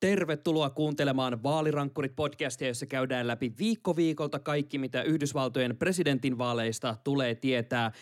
Tervetuloa 0.00 0.70
kuuntelemaan 0.70 1.42
Vaalirankkurit 1.42 2.16
podcastia, 2.16 2.68
jossa 2.68 2.86
käydään 2.86 3.26
läpi 3.26 3.52
viikko 3.58 3.96
viikolta 3.96 4.38
kaikki, 4.38 4.78
mitä 4.78 5.02
Yhdysvaltojen 5.02 5.76
presidentinvaaleista 5.76 6.96
tulee 7.04 7.34
tietää. 7.34 7.92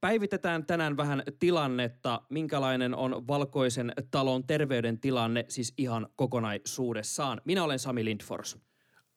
Päivitetään 0.00 0.66
tänään 0.66 0.96
vähän 0.96 1.22
tilannetta, 1.38 2.22
minkälainen 2.30 2.94
on 2.94 3.26
valkoisen 3.28 3.92
talon 4.10 4.46
terveydentilanne, 4.46 5.44
siis 5.48 5.74
ihan 5.78 6.08
kokonaisuudessaan. 6.16 7.40
Minä 7.44 7.64
olen 7.64 7.78
Sami 7.78 8.04
Lindfors. 8.04 8.58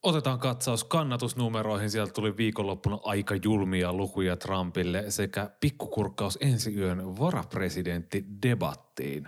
Otetaan 0.03 0.39
katsaus 0.39 0.83
kannatusnumeroihin. 0.83 1.89
Sieltä 1.89 2.13
tuli 2.13 2.37
viikonloppuna 2.37 2.99
aika 3.03 3.35
julmia 3.43 3.93
lukuja 3.93 4.37
Trumpille 4.37 5.03
sekä 5.09 5.49
pikkukurkkaus 5.59 6.37
ensi 6.41 6.75
yön 6.75 7.17
varapresidentti 7.19 8.25
debattiin. 8.47 9.27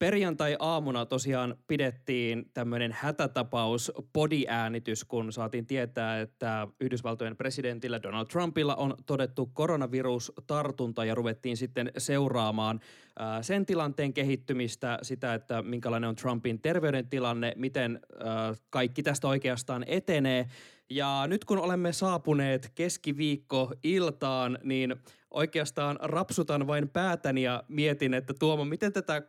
Perjantai-aamuna 0.00 1.06
tosiaan 1.06 1.56
pidettiin 1.66 2.50
tämmöinen 2.54 2.92
hätätapaus 2.92 3.92
podiäänitys, 4.12 5.04
kun 5.04 5.32
saatiin 5.32 5.66
tietää, 5.66 6.20
että 6.20 6.68
Yhdysvaltojen 6.80 7.36
presidentillä 7.36 8.02
Donald 8.02 8.26
Trumpilla 8.26 8.74
on 8.74 8.94
todettu 9.06 9.50
koronavirustartunta 9.54 11.04
ja 11.04 11.14
ruvettiin 11.14 11.56
sitten 11.56 11.92
seuraamaan 11.98 12.80
ää, 13.18 13.42
sen 13.42 13.66
tilanteen 13.66 14.12
kehittymistä, 14.12 14.98
sitä, 15.02 15.34
että 15.34 15.62
minkälainen 15.62 16.08
on 16.08 16.16
Trumpin 16.16 16.60
terveydentilanne, 16.60 17.52
miten 17.56 18.00
ää, 18.18 18.54
kaikki 18.70 19.02
tästä 19.02 19.28
oikeastaan 19.28 19.84
etenee. 19.86 20.46
Ja 20.90 21.24
nyt 21.26 21.44
kun 21.44 21.58
olemme 21.58 21.92
saapuneet 21.92 22.72
keskiviikko 22.74 23.74
iltaan, 23.82 24.58
niin 24.62 24.96
oikeastaan 25.30 25.98
rapsutan 26.02 26.66
vain 26.66 26.88
päätäni 26.88 27.42
ja 27.42 27.64
mietin, 27.68 28.14
että 28.14 28.34
Tuomo, 28.38 28.64
miten 28.64 28.92
tätä 28.92 29.22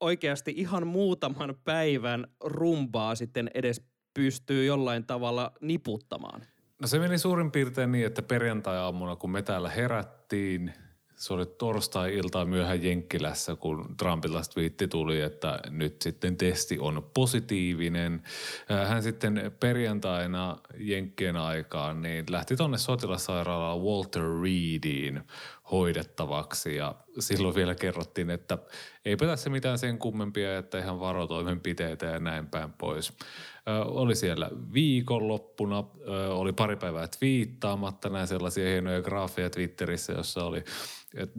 oikeasti 0.00 0.52
ihan 0.56 0.86
muutaman 0.86 1.54
päivän 1.64 2.26
rumbaa 2.40 3.14
sitten 3.14 3.50
edes 3.54 3.82
pystyy 4.14 4.64
jollain 4.64 5.06
tavalla 5.06 5.52
niputtamaan. 5.60 6.42
No 6.80 6.86
se 6.86 6.98
meni 6.98 7.18
suurin 7.18 7.50
piirtein 7.50 7.92
niin, 7.92 8.06
että 8.06 8.22
perjantai-aamuna 8.22 9.16
kun 9.16 9.30
me 9.30 9.42
täällä 9.42 9.70
herättiin, 9.70 10.72
se 11.16 11.34
oli 11.34 11.46
torstai-iltaa 11.46 12.44
myöhään 12.44 12.84
Jenkkilässä, 12.84 13.56
kun 13.56 13.94
Trumpilta 13.96 14.42
twiitti 14.54 14.88
tuli, 14.88 15.20
että 15.20 15.60
nyt 15.70 16.02
sitten 16.02 16.36
testi 16.36 16.78
on 16.78 17.10
positiivinen. 17.14 18.22
Hän 18.88 19.02
sitten 19.02 19.52
perjantaina 19.60 20.56
Jenkkien 20.78 21.36
aikaan 21.36 22.02
niin 22.02 22.24
lähti 22.30 22.56
tuonne 22.56 22.78
sotilassairaalaan 22.78 23.80
Walter 23.80 24.22
Reediin 24.42 25.22
hoidettavaksi 25.70 26.76
ja 26.76 26.94
silloin 27.18 27.54
vielä 27.54 27.74
kerrottiin, 27.74 28.30
että 28.30 28.58
ei 29.04 29.16
tässä 29.16 29.50
mitään 29.50 29.78
sen 29.78 29.98
kummempia, 29.98 30.58
että 30.58 30.78
ihan 30.78 31.00
varotoimenpiteitä 31.00 32.06
ja 32.06 32.18
näin 32.18 32.46
päin 32.46 32.72
pois. 32.72 33.12
Ö, 33.68 33.84
oli 33.84 34.14
siellä 34.14 34.50
viikonloppuna, 34.74 35.84
ö, 36.08 36.34
oli 36.34 36.52
pari 36.52 36.76
päivää 36.76 37.08
twiittaamatta, 37.18 38.08
näin 38.08 38.26
sellaisia 38.26 38.68
hienoja 38.68 39.02
graafeja 39.02 39.50
Twitterissä, 39.50 40.12
jossa 40.12 40.44
oli 40.44 40.64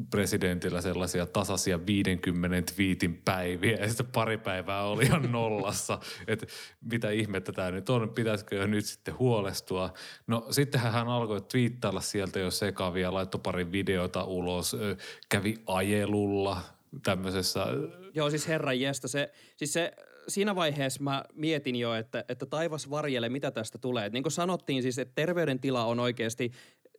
presidentillä 0.10 0.82
sellaisia 0.82 1.26
tasaisia 1.26 1.86
50 1.86 2.74
twiitin 2.74 3.22
päiviä 3.26 3.78
ja 3.78 3.88
sitten 3.88 4.06
pari 4.06 4.38
päivää 4.38 4.84
oli 4.84 5.04
ihan 5.04 5.32
nollassa, 5.32 6.00
että 6.28 6.46
mitä 6.82 7.10
ihmettä 7.10 7.52
tämä 7.52 7.72
nyt 7.72 7.90
on, 7.90 8.10
pitäisikö 8.10 8.56
jo 8.56 8.68
nyt 8.68 8.86
sitten 8.86 9.20
huolestua. 9.20 9.94
No 10.28 10.48
sittenhän 10.52 10.94
hän 10.94 11.08
alkoi 11.08 11.42
twiittailla 11.42 12.02
sieltä 12.02 12.40
jo 12.40 12.52
sekavia, 12.52 13.14
laittoi 13.14 13.42
pari 13.44 13.72
videota 13.72 14.15
ulos, 14.24 14.74
ö, 14.74 14.96
kävi 15.30 15.56
ajelulla 15.68 16.62
tämmöisessä 17.04 17.66
Joo, 18.14 18.30
siis 18.30 18.48
herran 18.48 18.80
jestä, 18.80 19.08
se, 19.08 19.32
siis 19.58 19.74
se, 19.74 19.92
siinä 20.28 20.56
vaiheessa 20.56 21.04
mä 21.04 21.24
mietin 21.34 21.76
jo, 21.76 21.94
että, 21.94 22.26
että 22.30 22.46
taivas 22.46 22.90
varjele, 22.90 23.30
mitä 23.30 23.52
tästä 23.52 23.78
tulee. 23.78 24.06
Et 24.06 24.14
niin 24.14 24.24
kuin 24.24 24.32
sanottiin 24.32 24.82
siis, 24.82 25.00
että 25.00 25.16
terveydentila 25.16 25.86
on 25.86 26.00
oikeasti 26.00 26.52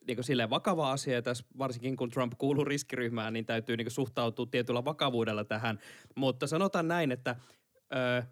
niin 0.06 0.16
kuin 0.16 0.50
vakava 0.50 0.92
asia, 0.92 1.14
ja 1.14 1.22
tässä 1.22 1.44
varsinkin 1.58 1.96
kun 1.96 2.10
Trump 2.10 2.32
kuuluu 2.38 2.64
riskiryhmään, 2.64 3.32
niin 3.32 3.46
täytyy 3.46 3.76
niin 3.76 3.84
kuin 3.84 3.92
suhtautua 3.92 4.46
tietyllä 4.50 4.84
vakavuudella 4.84 5.44
tähän. 5.44 5.78
Mutta 6.14 6.46
sanotaan 6.46 6.88
näin, 6.88 7.12
että 7.12 7.36
ö, 7.94 8.22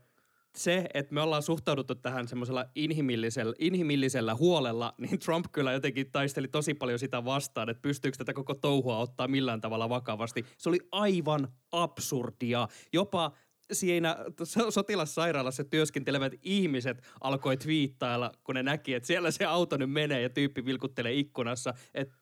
se, 0.56 0.86
että 0.94 1.14
me 1.14 1.20
ollaan 1.20 1.42
suhtauduttu 1.42 1.94
tähän 1.94 2.28
semmoisella 2.28 2.64
inhimillisellä, 2.74 3.54
inhimillisellä 3.58 4.34
huolella, 4.34 4.94
niin 4.98 5.18
Trump 5.18 5.46
kyllä 5.52 5.72
jotenkin 5.72 6.10
taisteli 6.10 6.48
tosi 6.48 6.74
paljon 6.74 6.98
sitä 6.98 7.24
vastaan, 7.24 7.68
että 7.68 7.82
pystyykö 7.82 8.16
tätä 8.18 8.32
koko 8.32 8.54
touhua 8.54 8.98
ottaa 8.98 9.28
millään 9.28 9.60
tavalla 9.60 9.88
vakavasti. 9.88 10.44
Se 10.58 10.68
oli 10.68 10.78
aivan 10.92 11.48
absurdia. 11.72 12.68
Jopa 12.92 13.32
siinä 13.72 14.16
so- 14.42 14.70
sotilassairaalassa 14.70 15.64
työskentelevät 15.64 16.32
ihmiset 16.42 17.02
alkoi 17.20 17.56
twiittailla, 17.56 18.32
kun 18.44 18.54
ne 18.54 18.62
näki, 18.62 18.94
että 18.94 19.06
siellä 19.06 19.30
se 19.30 19.44
auto 19.44 19.76
nyt 19.76 19.90
menee 19.90 20.22
ja 20.22 20.30
tyyppi 20.30 20.64
vilkuttelee 20.64 21.12
ikkunassa, 21.12 21.74
että 21.94 22.14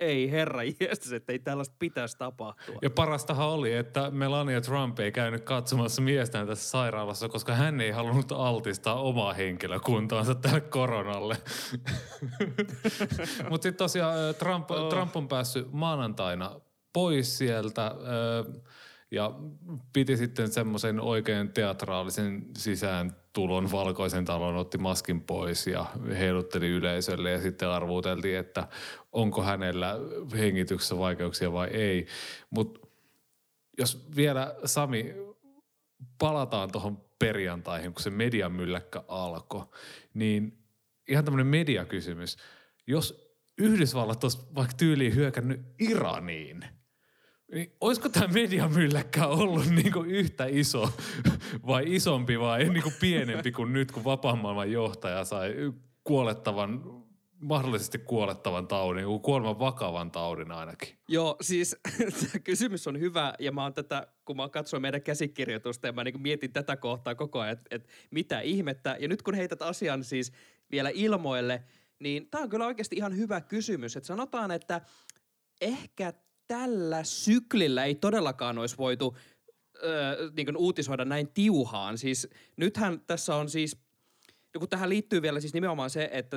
ei 0.00 0.30
herra 0.30 0.60
jestas, 0.80 1.12
että 1.12 1.32
ei 1.32 1.38
tällaista 1.38 1.76
pitäisi 1.78 2.18
tapahtua. 2.18 2.78
Ja 2.82 2.90
parastahan 2.90 3.48
oli, 3.48 3.72
että 3.72 4.10
Melania 4.10 4.60
Trump 4.60 4.98
ei 4.98 5.12
käynyt 5.12 5.44
katsomassa 5.44 6.02
miestään 6.02 6.46
tässä 6.46 6.70
sairaalassa, 6.70 7.28
koska 7.28 7.54
hän 7.54 7.80
ei 7.80 7.90
halunnut 7.90 8.32
altistaa 8.32 9.02
omaa 9.02 9.32
henkilökuntaansa 9.32 10.34
tälle 10.34 10.60
koronalle. 10.60 11.36
Mutta 13.50 13.62
sitten 13.62 13.76
tosiaan 13.76 14.18
ö, 14.18 14.32
Trump, 14.32 14.70
oh. 14.70 14.88
Trump 14.88 15.16
on 15.16 15.28
päässyt 15.28 15.72
maanantaina 15.72 16.60
pois 16.92 17.38
sieltä 17.38 17.86
ö, 17.86 18.44
ja 19.10 19.34
piti 19.92 20.16
sitten 20.16 20.52
semmoisen 20.52 21.00
oikein 21.00 21.52
teatraalisen 21.52 22.46
sisään 22.56 23.16
tulon 23.32 23.72
valkoisen 23.72 24.24
talon, 24.24 24.56
otti 24.56 24.78
maskin 24.78 25.20
pois 25.20 25.66
ja 25.66 25.86
heilutteli 26.18 26.68
yleisölle 26.68 27.30
ja 27.30 27.40
sitten 27.40 27.68
arvuuteltiin, 27.68 28.38
että 28.38 28.68
onko 29.12 29.42
hänellä 29.42 29.96
hengityksessä 30.38 30.98
vaikeuksia 30.98 31.52
vai 31.52 31.68
ei. 31.68 32.06
Mutta 32.50 32.80
jos 33.78 34.06
vielä 34.16 34.54
Sami 34.64 35.14
palataan 36.18 36.72
tuohon 36.72 37.04
perjantaihin, 37.18 37.92
kun 37.92 38.02
se 38.02 38.10
median 38.10 38.52
mylläkkä 38.52 39.02
alkoi, 39.08 39.66
niin 40.14 40.58
ihan 41.08 41.24
tämmöinen 41.24 41.46
mediakysymys. 41.46 42.36
Jos 42.86 43.26
Yhdysvallat 43.58 44.24
olisi 44.24 44.38
vaikka 44.54 44.74
tyyliin 44.76 45.14
hyökännyt 45.14 45.60
Iraniin, 45.78 46.64
niin 47.52 47.72
olisiko 47.80 48.08
tämä 48.08 48.26
mediamylläkkä 48.26 49.26
ollut 49.26 49.66
niinku 49.66 50.02
yhtä 50.02 50.46
iso 50.46 50.92
vai 51.66 51.94
isompi 51.94 52.40
vai 52.40 52.64
niinku 52.64 52.92
pienempi 53.00 53.52
kuin 53.52 53.72
nyt, 53.72 53.92
kun 53.92 54.04
vapaan 54.04 54.38
maailman 54.38 54.72
johtaja 54.72 55.24
sai 55.24 55.54
kuolettavan, 56.04 56.82
mahdollisesti 57.40 57.98
kuolettavan 57.98 58.66
taudin, 58.66 59.04
kuoleman 59.22 59.58
vakavan 59.58 60.10
taudin 60.10 60.52
ainakin. 60.52 60.88
Joo, 61.08 61.36
siis 61.40 61.76
kysymys 62.44 62.86
on 62.86 63.00
hyvä 63.00 63.34
ja 63.38 63.52
mä 63.52 63.62
oon 63.62 63.74
tätä, 63.74 64.06
kun 64.24 64.36
mä 64.36 64.48
katsoin 64.48 64.82
meidän 64.82 65.02
käsikirjoitusta 65.02 65.86
ja 65.86 65.92
mä 65.92 66.04
niin 66.04 66.22
mietin 66.22 66.52
tätä 66.52 66.76
kohtaa 66.76 67.14
koko 67.14 67.40
ajan, 67.40 67.52
että, 67.52 67.76
että 67.76 67.88
mitä 68.10 68.40
ihmettä. 68.40 68.96
Ja 69.00 69.08
nyt 69.08 69.22
kun 69.22 69.34
heität 69.34 69.62
asian 69.62 70.04
siis 70.04 70.32
vielä 70.70 70.90
ilmoille, 70.94 71.62
niin 71.98 72.30
tämä 72.30 72.44
on 72.44 72.50
kyllä 72.50 72.66
oikeasti 72.66 72.96
ihan 72.96 73.16
hyvä 73.16 73.40
kysymys. 73.40 73.96
Että 73.96 74.06
sanotaan, 74.06 74.50
että 74.50 74.80
ehkä 75.60 76.12
tällä 76.48 77.04
syklillä 77.04 77.84
ei 77.84 77.94
todellakaan 77.94 78.58
olisi 78.58 78.78
voitu 78.78 79.16
öö, 79.84 80.30
niin 80.36 80.46
kuin 80.46 80.56
uutisoida 80.56 81.04
näin 81.04 81.28
tiuhaan. 81.28 81.98
Siis 81.98 82.28
nythän 82.56 83.00
tässä 83.00 83.34
on 83.34 83.50
siis 83.50 83.86
No 84.56 84.60
kun 84.60 84.68
tähän 84.68 84.88
liittyy 84.88 85.22
vielä 85.22 85.40
siis 85.40 85.54
nimenomaan 85.54 85.90
se, 85.90 86.08
että 86.12 86.36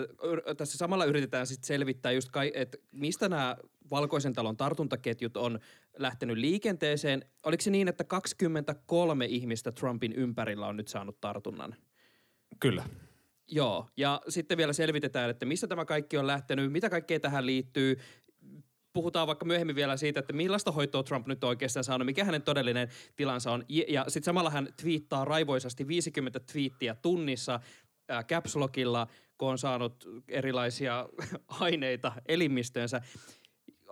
tässä 0.57 0.77
samalla 0.77 1.05
yritetään 1.05 1.47
sitten 1.47 1.67
selvittää 1.67 2.11
just, 2.11 2.29
kai, 2.29 2.51
että 2.53 2.77
mistä 2.91 3.29
nämä 3.29 3.57
Valkoisen 3.91 4.33
talon 4.33 4.57
tartuntaketjut 4.57 5.37
on 5.37 5.59
lähtenyt 5.97 6.37
liikenteeseen. 6.37 7.25
Oliko 7.43 7.61
se 7.61 7.71
niin, 7.71 7.87
että 7.87 8.03
23 8.03 9.25
ihmistä 9.25 9.71
Trumpin 9.71 10.13
ympärillä 10.13 10.67
on 10.67 10.77
nyt 10.77 10.87
saanut 10.87 11.21
tartunnan? 11.21 11.75
Kyllä. 12.59 12.83
Joo, 13.47 13.87
ja 13.97 14.21
sitten 14.29 14.57
vielä 14.57 14.73
selvitetään, 14.73 15.29
että 15.29 15.45
mistä 15.45 15.67
tämä 15.67 15.85
kaikki 15.85 16.17
on 16.17 16.27
lähtenyt, 16.27 16.71
mitä 16.71 16.89
kaikkea 16.89 17.19
tähän 17.19 17.45
liittyy. 17.45 17.99
Puhutaan 18.93 19.27
vaikka 19.27 19.45
myöhemmin 19.45 19.75
vielä 19.75 19.97
siitä, 19.97 20.19
että 20.19 20.33
millaista 20.33 20.71
hoitoa 20.71 21.03
Trump 21.03 21.27
nyt 21.27 21.43
oikeastaan 21.43 21.83
saanut, 21.83 22.05
mikä 22.05 22.23
hänen 22.23 22.41
todellinen 22.41 22.89
tilansa 23.15 23.51
on. 23.51 23.65
Ja- 23.69 24.05
sitten 24.07 24.25
samalla 24.25 24.49
hän 24.49 24.69
twiittaa 24.81 25.25
raivoisasti 25.25 25.87
50 25.87 26.39
twiittiä 26.39 26.95
tunnissa. 26.95 27.59
ää, 28.09 28.23
caps 28.23 28.55
lockilla, 28.55 29.07
kun 29.37 29.49
on 29.49 29.57
saanut 29.57 30.07
erilaisia 30.27 31.09
aineita 31.47 32.11
elimistöönsä. 32.27 33.01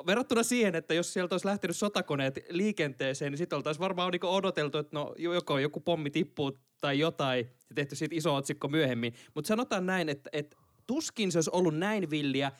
Verrattuna 0.07 0.43
siihen, 0.43 0.75
että 0.75 0.93
jos 0.93 1.13
sieltä 1.13 1.33
olisi 1.33 1.47
lähtenyt 1.47 1.77
sotakoneet 1.77 2.39
liikenteeseen, 2.49 3.31
niin 3.31 3.37
sitten 3.37 3.57
oltaisiin 3.57 3.81
varmaan 3.81 4.11
niin 4.11 4.25
odoteltu, 4.25 4.77
että 4.77 4.97
no 4.97 5.15
joko 5.17 5.59
joku 5.59 5.79
pommi 5.79 6.09
tippuu 6.09 6.57
tai 6.81 6.99
jotain, 6.99 7.49
ja 7.69 7.75
tehty 7.75 7.95
siitä 7.95 8.15
iso 8.15 8.35
otsikko 8.35 8.67
myöhemmin. 8.67 9.13
Mutta 9.33 9.47
sanotaan 9.47 9.85
näin, 9.85 10.09
että, 10.09 10.29
että 10.33 10.57
tuskin 10.87 11.31
se 11.31 11.37
olisi 11.37 11.49
ollut 11.53 11.77
näin 11.77 12.09
villiä, 12.09 12.51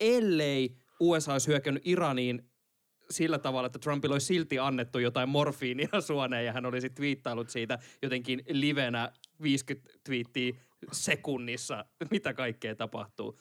ellei 0.00 0.76
USA 1.02 1.32
olisi 1.32 1.48
hyökännyt 1.48 1.86
Iraniin 1.86 2.50
sillä 3.10 3.38
tavalla, 3.38 3.66
että 3.66 3.78
Trumpilla 3.78 4.14
olisi 4.14 4.26
silti 4.26 4.58
annettu 4.58 4.98
jotain 4.98 5.28
morfiinia 5.28 6.00
suoneen 6.06 6.46
ja 6.46 6.52
hän 6.52 6.66
olisi 6.66 6.90
twiittailut 6.90 7.50
siitä 7.50 7.78
jotenkin 8.02 8.42
livenä 8.48 9.12
50 9.42 9.92
twiittiä 10.04 10.54
sekunnissa, 10.92 11.84
mitä 12.10 12.34
kaikkea 12.34 12.74
tapahtuu. 12.74 13.38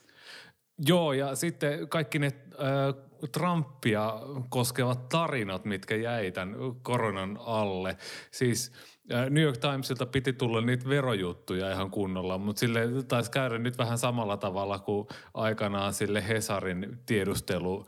Joo, 0.86 1.13
ja 1.13 1.36
sitten 1.36 1.88
kaikki 1.88 2.19
ne 2.19 2.28
äh, 2.28 3.12
Trumpia 3.31 4.13
koskevat 4.50 5.10
tarinat, 5.10 5.66
mitkä 5.66 5.95
jäi 5.95 6.31
tämän 6.31 6.56
koronan 6.81 7.39
alle. 7.45 7.98
Siis 8.31 8.72
äh, 9.13 9.30
New 9.30 9.44
York 9.44 9.57
Timesilta 9.57 10.06
piti 10.06 10.33
tulla 10.33 10.62
niitä 10.62 10.89
verojuttuja 10.89 11.72
ihan 11.72 11.92
kunnolla, 11.92 12.38
mutta 12.38 12.60
sille 12.60 12.88
taisi 13.07 13.31
käydä 13.31 13.57
nyt 13.57 13.78
vähän 13.78 13.98
samalla 13.98 14.38
tavalla 14.38 14.80
kuin 14.80 15.07
aikanaan 15.33 15.94
sille 15.94 16.28
Hesarin 16.28 17.00
tiedustelu 17.06 17.86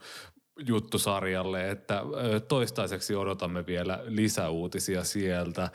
juttusarjalle, 0.58 1.70
että 1.70 2.02
toistaiseksi 2.48 3.14
odotamme 3.14 3.66
vielä 3.66 4.00
lisäuutisia 4.04 5.04
sieltä. 5.04 5.70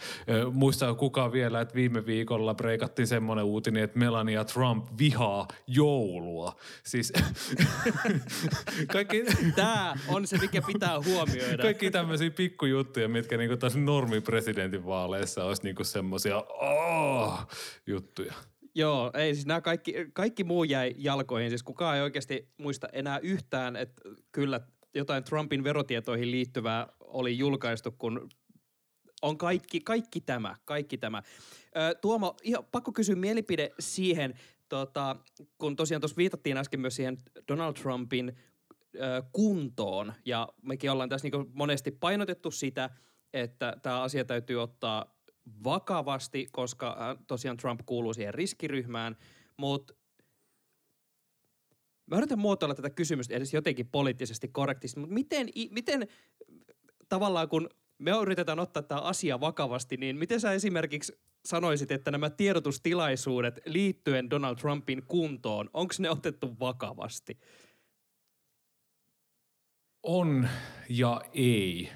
Muistaa 0.52 0.94
kukaan 0.94 1.32
vielä, 1.32 1.62
että 1.62 1.76
viime 1.76 2.06
viikolla 2.06 2.54
breikattiin 2.54 3.08
semmoinen 3.08 3.46
uutinen, 3.46 3.84
että 3.84 4.00
Melania 4.00 4.46
Trump 4.46 4.86
vihaa 5.00 5.48
joulua. 5.68 6.56
Siis 6.84 7.14
kaikki... 8.94 9.24
Tämä 9.56 9.96
on 10.08 10.28
se, 10.28 10.38
mikä 10.38 10.62
pitää 10.62 11.02
huomioida. 11.06 11.64
Kaikki 11.64 11.92
tämmöisiä 11.92 12.32
pikkujuttuja, 12.32 13.10
mitkä 13.10 13.38
niinku 13.38 13.58
tässä 13.58 13.80
normipresidentin 13.80 14.86
vaaleissa 14.86 15.44
olisi 15.44 15.64
niinku 15.64 15.84
semmoisia 15.84 16.38
oh, 16.38 17.48
juttuja. 17.88 18.34
Joo, 18.80 19.12
ei 19.14 19.36
siis 19.36 19.46
nämä 19.46 19.62
kaikki, 19.62 19.94
kaikki 20.14 20.44
muu 20.44 20.64
jäi 20.64 20.96
jalkoihin. 20.98 21.50
Siis 21.50 21.64
kukaan 21.64 21.96
ei 21.96 22.02
oikeasti 22.02 22.50
muista 22.58 22.88
enää 22.94 23.20
yhtään, 23.20 23.76
että 23.76 24.02
kyllä 24.32 24.62
jotain 24.94 25.24
Trumpin 25.24 25.64
verotietoihin 25.64 26.32
liittyvää 26.32 26.88
oli 27.00 27.38
julkaistu, 27.38 27.92
kun 27.92 28.30
on 29.22 29.38
kaikki, 29.38 29.80
kaikki 29.80 30.22
tämä, 30.22 30.56
kaikki 30.66 30.98
tämä. 30.98 31.24
Ö, 31.78 31.96
Tuomo, 31.96 32.36
ihan 32.44 32.66
pakko 32.72 32.92
kysyä 32.92 33.16
mielipide 33.16 33.70
siihen, 33.80 34.34
tota, 34.70 35.16
kun 35.58 35.76
tosiaan 35.76 36.02
tuossa 36.02 36.18
viitattiin 36.18 36.58
äsken 36.58 36.80
myös 36.80 36.96
siihen 36.96 37.18
Donald 37.48 37.74
Trumpin 37.74 38.38
ö, 38.96 39.24
kuntoon, 39.32 40.14
ja 40.26 40.48
mekin 40.62 40.92
ollaan 40.92 41.10
tässä 41.10 41.30
niin 41.30 41.52
monesti 41.54 41.92
painotettu 41.92 42.52
sitä, 42.52 42.90
että 43.34 43.78
tämä 43.82 44.02
asia 44.02 44.26
täytyy 44.26 44.62
ottaa 44.62 45.19
vakavasti, 45.64 46.48
koska 46.52 47.18
tosiaan 47.28 47.58
Trump 47.58 47.82
kuuluu 47.86 48.14
siihen 48.14 48.34
riskiryhmään, 48.34 49.18
mutta 49.58 49.94
mä 52.06 52.18
yritän 52.18 52.40
muotoilla 52.40 52.76
tätä 52.76 52.90
kysymystä 52.90 53.36
edes 53.36 53.54
jotenkin 53.54 53.88
poliittisesti 53.88 54.48
korrektisti, 54.48 55.00
mutta 55.00 55.14
miten, 55.14 55.50
miten 55.72 56.08
tavallaan 57.10 57.50
kun 57.50 57.70
me 57.98 58.12
yritetään 58.22 58.60
ottaa 58.60 58.84
tämä 58.84 59.02
asia 59.02 59.40
vakavasti, 59.40 59.98
niin 59.98 60.18
miten 60.18 60.40
sä 60.40 60.52
esimerkiksi 60.52 61.20
sanoisit, 61.46 61.92
että 61.92 62.12
nämä 62.12 62.30
tiedotustilaisuudet 62.30 63.60
liittyen 63.66 64.30
Donald 64.30 64.56
Trumpin 64.56 65.04
kuntoon, 65.08 65.70
onko 65.74 65.94
ne 66.00 66.10
otettu 66.10 66.60
vakavasti? 66.60 67.40
On 70.04 70.50
ja 70.90 71.22
ei. 71.34 71.90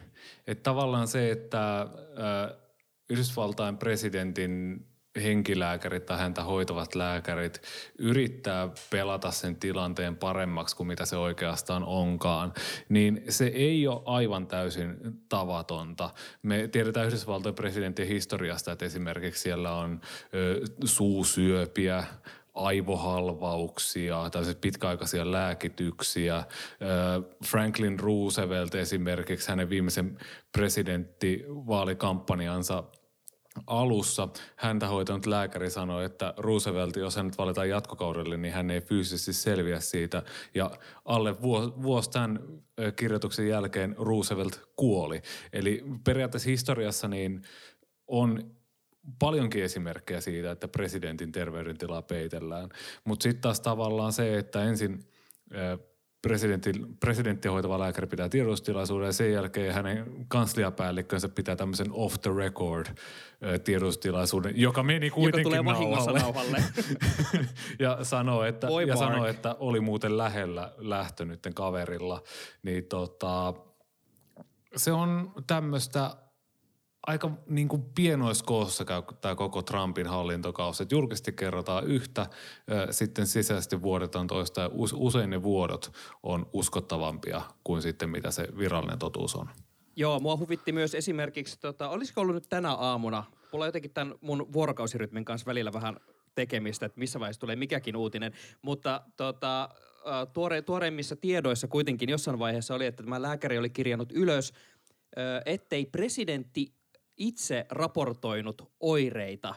Että 0.48 0.64
tavallaan 0.64 1.08
se, 1.08 1.32
että 1.32 1.82
äh, 1.82 2.63
Yhdysvaltain 3.10 3.78
presidentin 3.78 4.86
henkilääkärit 5.16 6.06
tai 6.06 6.18
häntä 6.18 6.44
hoitavat 6.44 6.96
lääkärit 6.96 7.62
yrittää 8.00 8.70
pelata 8.90 9.32
sen 9.32 9.56
tilanteen 9.56 10.16
paremmaksi 10.16 10.76
kuin 10.76 10.88
mitä 10.88 11.06
se 11.06 11.18
oikeastaan 11.18 11.84
onkaan, 11.84 12.54
niin 12.90 13.24
se 13.30 13.46
ei 13.46 13.88
ole 13.88 14.02
aivan 14.06 14.48
täysin 14.48 14.98
tavatonta. 15.30 16.10
Me 16.42 16.68
tiedetään 16.68 17.08
Yhdysvaltojen 17.08 17.56
presidentin 17.56 18.08
historiasta, 18.08 18.72
että 18.72 18.86
esimerkiksi 18.86 19.42
siellä 19.42 19.76
on 19.76 20.02
ö, 20.34 20.62
suusyöpiä, 20.86 22.04
aivohalvauksia, 22.54 24.30
tällaiset 24.32 24.62
pitkäaikaisia 24.62 25.32
lääkityksiä. 25.32 26.44
Franklin 27.46 28.00
Roosevelt 28.00 28.76
esimerkiksi 28.76 29.50
hänen 29.50 29.70
viimeisen 29.70 30.18
presidenttivaalikampanjansa 30.52 32.84
alussa 33.68 34.28
häntä 34.56 34.88
hoitanut 34.88 35.26
lääkäri 35.26 35.70
sanoi, 35.70 36.06
että 36.06 36.34
Roosevelt, 36.38 36.96
jos 36.96 37.16
hän 37.16 37.26
nyt 37.26 37.38
valitaan 37.38 37.70
jatkokaudelle, 37.70 38.38
niin 38.38 38.54
hän 38.54 38.72
ei 38.72 38.82
fyysisesti 38.82 39.34
selviä 39.34 39.80
siitä. 39.80 40.24
Ja 40.56 40.72
alle 41.06 41.42
vuosi 41.84 42.12
tämän 42.12 42.40
kirjoituksen 42.96 43.48
jälkeen 43.48 43.96
Roosevelt 43.98 44.62
kuoli. 44.76 45.22
Eli 45.54 45.84
periaatteessa 46.04 46.50
historiassa 46.50 47.08
niin 47.08 47.42
on 48.08 48.52
paljonkin 49.20 49.64
esimerkkejä 49.64 50.22
siitä, 50.22 50.52
että 50.52 50.68
presidentin 50.68 51.32
terveydentilaa 51.32 52.02
peitellään. 52.02 52.70
Mutta 53.04 53.24
sitten 53.24 53.42
taas 53.42 53.62
tavallaan 53.62 54.14
se, 54.14 54.38
että 54.38 54.64
ensin 54.64 55.00
presidentti, 56.24 56.72
presidenttiä 57.00 57.52
hoitava 57.52 57.80
lääkäri 57.80 58.08
pitää 58.08 58.30
tiedotustilaisuuden 58.30 59.06
ja 59.06 59.14
sen 59.14 59.34
jälkeen 59.34 59.74
hänen 59.74 60.26
kansliapäällikkönsä 60.28 61.30
pitää 61.30 61.56
tämmöisen 61.56 61.88
off 61.92 62.16
the 62.22 62.32
record 62.36 62.86
tiedotustilaisuuden, 63.64 64.54
joka 64.56 64.84
meni 64.84 65.10
kuitenkin 65.10 65.54
joka 65.54 65.74
tulee 65.74 65.88
nauhalle. 65.88 66.20
nauhalle. 66.20 66.64
ja 67.80 67.98
sanoo, 68.04 68.44
että, 68.44 68.68
ja 68.88 68.96
sanoo, 68.96 69.26
että 69.26 69.56
oli 69.60 69.80
muuten 69.80 70.18
lähellä 70.18 70.72
lähtö 70.78 71.26
nytten 71.26 71.54
kaverilla. 71.54 72.24
Niin 72.64 72.86
tota, 72.86 73.54
se 74.76 74.92
on 74.92 75.32
tämmöistä 75.48 76.16
aika 77.08 77.32
niin 77.48 77.68
kuin 77.68 77.84
pienoiskoossa 77.96 78.86
käy 78.86 79.02
tämä 79.22 79.36
koko 79.36 79.62
Trumpin 79.62 80.08
hallintokausi. 80.08 80.84
Että 80.84 80.96
julkisesti 80.96 81.34
kerrotaan 81.34 81.84
yhtä, 81.88 82.26
sitten 82.92 83.28
sisäisesti 83.28 83.82
vuodetaan 83.82 84.28
toista 84.28 84.62
ja 84.62 84.70
usein 84.94 85.30
ne 85.30 85.44
vuodot 85.44 85.92
on 86.24 86.50
uskottavampia 86.54 87.42
kuin 87.64 87.82
sitten 87.82 88.10
mitä 88.10 88.32
se 88.32 88.48
virallinen 88.58 89.00
totuus 89.00 89.36
on. 89.36 89.50
Joo, 89.96 90.20
mua 90.20 90.38
huvitti 90.38 90.72
myös 90.72 90.96
esimerkiksi, 90.96 91.60
tota, 91.60 91.90
olisiko 91.90 92.22
ollut 92.22 92.36
nyt 92.36 92.50
tänä 92.50 92.74
aamuna, 92.74 93.24
mulla 93.52 93.66
on 93.66 93.68
jotenkin 93.68 93.92
tämän 93.92 94.16
mun 94.22 94.54
vuorokausirytmin 94.54 95.26
kanssa 95.26 95.46
välillä 95.46 95.74
vähän 95.74 95.98
tekemistä, 96.36 96.86
että 96.86 97.00
missä 97.00 97.20
vaiheessa 97.20 97.40
tulee 97.40 97.56
mikäkin 97.56 97.96
uutinen, 97.96 98.34
mutta 98.62 99.02
tota, 99.18 99.70
tuore, 100.34 100.62
tuoreimmissa 100.62 101.16
tiedoissa 101.16 101.68
kuitenkin 101.68 102.10
jossain 102.10 102.40
vaiheessa 102.40 102.76
oli, 102.76 102.86
että 102.86 103.04
tämä 103.04 103.22
lääkäri 103.22 103.58
oli 103.58 103.70
kirjannut 103.70 104.12
ylös, 104.12 104.54
ettei 105.46 105.86
presidentti 105.86 106.74
itse 107.18 107.66
raportoinut 107.70 108.72
oireita. 108.80 109.56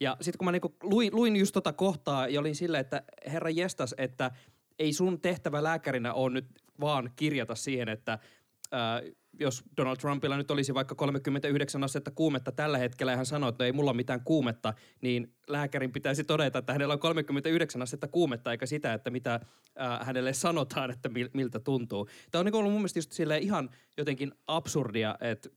Ja 0.00 0.16
sitten 0.20 0.38
kun 0.38 0.44
mä 0.44 0.52
niinku 0.52 0.76
luin, 0.82 1.16
luin 1.16 1.36
just 1.36 1.52
tota 1.52 1.72
kohtaa 1.72 2.28
ja 2.28 2.40
olin 2.40 2.54
silleen, 2.54 2.80
että 2.80 3.02
herra 3.26 3.50
jestas, 3.50 3.94
että 3.98 4.30
ei 4.78 4.92
sun 4.92 5.20
tehtävä 5.20 5.62
lääkärinä 5.62 6.12
ole 6.14 6.32
nyt 6.32 6.46
vaan 6.80 7.10
kirjata 7.16 7.54
siihen, 7.54 7.88
että 7.88 8.18
ää, 8.72 9.02
jos 9.40 9.64
Donald 9.76 9.96
Trumpilla 9.96 10.36
nyt 10.36 10.50
olisi 10.50 10.74
vaikka 10.74 10.94
39 10.94 11.84
astetta 11.84 12.10
kuumetta 12.10 12.52
tällä 12.52 12.78
hetkellä 12.78 13.12
ja 13.12 13.16
hän 13.16 13.26
sanoo, 13.26 13.48
että 13.48 13.64
no 13.64 13.66
ei 13.66 13.72
mulla 13.72 13.94
mitään 13.94 14.20
kuumetta, 14.24 14.74
niin 15.00 15.34
lääkärin 15.48 15.92
pitäisi 15.92 16.24
todeta, 16.24 16.58
että 16.58 16.72
hänellä 16.72 16.94
on 16.94 17.00
39 17.00 17.82
astetta 17.82 18.08
kuumetta 18.08 18.52
eikä 18.52 18.66
sitä, 18.66 18.94
että 18.94 19.10
mitä 19.10 19.40
ää, 19.76 20.04
hänelle 20.04 20.32
sanotaan, 20.32 20.90
että 20.90 21.10
miltä 21.34 21.60
tuntuu. 21.60 22.08
Tämä 22.30 22.40
on 22.40 22.46
niin 22.46 22.54
ollut 22.54 22.72
mun 22.72 22.80
mielestä 22.80 22.98
just 22.98 23.12
ihan 23.40 23.70
jotenkin 23.96 24.32
absurdia, 24.46 25.18
että 25.20 25.48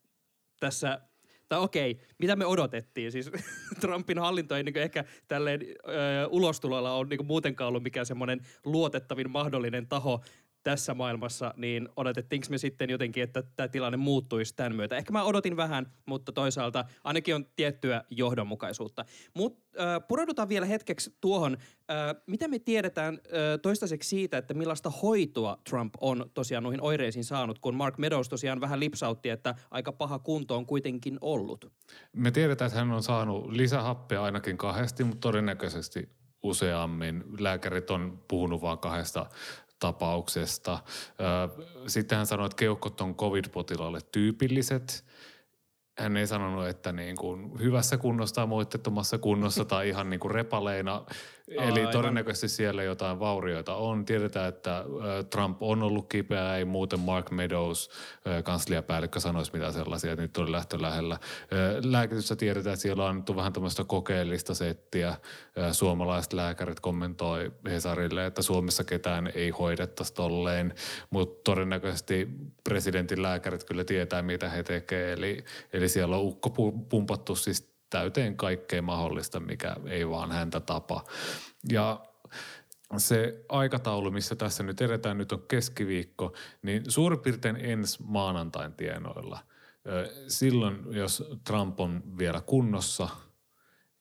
tässä 0.60 1.02
tai 1.50 1.60
okei, 1.60 2.00
mitä 2.20 2.36
me 2.36 2.46
odotettiin? 2.46 3.12
Siis 3.12 3.32
Trumpin 3.82 4.20
hallinto 4.20 4.56
ei 4.56 4.64
niin 4.64 4.78
ehkä 4.78 5.04
tälleen 5.28 5.62
ö, 5.62 6.28
ulostulolla 6.30 6.94
ole 6.94 7.08
niin 7.10 7.26
muutenkaan 7.26 7.68
ollut 7.68 7.84
mikään 7.84 8.06
semmoinen 8.06 8.42
luotettavin 8.66 9.32
mahdollinen 9.32 9.88
taho 9.88 10.24
tässä 10.66 10.94
maailmassa, 10.94 11.54
niin 11.58 11.90
odotettiinko 11.96 12.48
me 12.50 12.58
sitten 12.58 12.90
jotenkin, 12.90 13.24
että 13.24 13.44
tämä 13.56 13.68
tilanne 13.68 13.98
muuttuisi 13.98 14.56
tämän 14.56 14.76
myötä? 14.76 14.98
Ehkä 14.98 15.12
mä 15.12 15.24
odotin 15.24 15.58
vähän, 15.58 15.94
mutta 16.06 16.32
toisaalta 16.32 16.86
ainakin 17.04 17.36
on 17.36 17.46
tiettyä 17.56 18.04
johdonmukaisuutta. 18.10 19.06
Mutta 19.34 19.84
äh, 19.84 20.08
pureudutaan 20.08 20.50
vielä 20.50 20.66
hetkeksi 20.66 21.18
tuohon, 21.22 21.58
äh, 21.92 22.16
mitä 22.28 22.48
me 22.48 22.60
tiedetään 22.60 23.14
äh, 23.14 23.22
toistaiseksi 23.62 24.10
siitä, 24.10 24.38
että 24.38 24.54
millaista 24.54 24.90
hoitoa 24.90 25.58
Trump 25.70 25.94
on 26.02 26.32
tosiaan 26.34 26.64
noihin 26.64 26.82
oireisiin 26.82 27.26
saanut, 27.26 27.60
kun 27.60 27.76
Mark 27.76 27.98
Meadows 27.98 28.30
tosiaan 28.30 28.62
vähän 28.62 28.80
lipsautti, 28.80 29.30
että 29.30 29.56
aika 29.72 29.92
paha 29.92 30.20
kunto 30.20 30.58
on 30.58 30.66
kuitenkin 30.66 31.18
ollut. 31.22 31.72
Me 32.14 32.32
tiedetään, 32.32 32.68
että 32.68 32.80
hän 32.80 32.92
on 32.92 33.04
saanut 33.04 33.52
lisähappea 33.52 34.24
ainakin 34.24 34.58
kahdesti, 34.58 35.04
mutta 35.04 35.22
todennäköisesti 35.22 36.10
useammin. 36.46 37.24
Lääkärit 37.40 37.90
on 37.92 38.24
puhunut 38.28 38.62
vain 38.62 38.78
kahdesta 38.78 39.26
tapauksesta. 39.79 40.79
Sitten 41.88 42.17
hän 42.17 42.27
sanoi, 42.27 42.46
että 42.46 42.55
keuhkot 42.55 43.01
on 43.01 43.15
covid-potilaalle 43.15 44.00
tyypilliset. 44.12 45.05
Hän 46.00 46.17
ei 46.17 46.27
sanonut, 46.27 46.67
että 46.67 46.91
niin 46.91 47.15
kuin 47.15 47.60
hyvässä 47.60 47.98
kunnossa 47.98 48.36
tai 48.36 48.48
moitteettomassa 48.48 49.17
kunnossa 49.17 49.65
tai 49.65 49.89
ihan 49.89 50.10
niin 50.10 50.20
kuin 50.20 50.32
repaleina 50.32 51.05
Eli 51.48 51.80
Aivan. 51.80 51.92
todennäköisesti 51.92 52.50
siellä 52.50 52.84
jotain 52.84 53.20
vaurioita 53.20 53.75
on. 53.75 54.06
Tiedetään, 54.06 54.50
että 54.50 54.86
Trump 55.30 55.64
on 55.64 55.84
ollut 55.84 56.10
kipeä, 56.10 56.56
ei 56.56 56.66
muuten 56.66 57.00
Mark 57.00 57.32
Meadows, 57.32 57.90
kansliapäällikkö, 58.44 59.20
sanoisi 59.20 59.52
mitä 59.54 59.72
sellaisia, 59.72 60.12
että 60.12 60.22
nyt 60.22 60.38
oli 60.38 60.52
lähtö 60.52 60.82
lähellä. 60.82 61.20
Lääkityssä 61.84 62.36
tiedetään, 62.36 62.74
että 62.74 62.82
siellä 62.82 63.04
on 63.04 63.10
annettu 63.10 63.36
vähän 63.36 63.54
tämmöistä 63.54 63.84
kokeellista 63.84 64.54
settiä. 64.54 65.16
Suomalaiset 65.72 66.34
lääkärit 66.34 66.80
kommentoi 66.80 67.52
Hesarille, 67.70 68.25
että 68.25 68.42
Suomessa 68.42 68.84
ketään 68.84 69.32
ei 69.36 69.50
hoidettaisi 69.50 70.14
tolleen, 70.14 70.74
mutta 71.10 71.42
todennäköisesti 71.44 72.28
presidentin 72.64 73.22
lääkärit 73.22 73.64
kyllä 73.64 73.84
tietää, 73.84 74.22
mitä 74.22 74.50
he 74.50 74.64
tekevät. 74.64 75.18
Eli, 75.18 75.44
eli 75.74 75.90
siellä 75.90 76.16
on 76.18 76.24
ukko 76.24 76.50
pumpattu 76.90 77.36
siis 77.36 77.75
täyteen 77.96 78.38
kaikkea 78.38 78.82
mahdollista, 78.82 79.40
mikä 79.40 79.75
ei 79.86 80.10
vaan 80.10 80.32
häntä 80.32 80.60
tapa. 80.60 81.04
Ja 81.70 82.06
se 82.98 83.46
aikataulu, 83.50 84.12
missä 84.12 84.36
tässä 84.36 84.64
nyt 84.64 84.82
edetään, 84.82 85.18
nyt 85.18 85.32
on 85.32 85.44
keskiviikko, 85.48 86.34
niin 86.62 86.92
suurin 86.92 87.20
piirtein 87.20 87.56
ensi 87.56 88.04
maanantain 88.04 88.74
tienoilla. 88.74 89.40
Silloin, 90.28 90.80
jos 90.92 91.24
Trump 91.44 91.80
on 91.80 92.04
vielä 92.18 92.42
kunnossa 92.42 93.10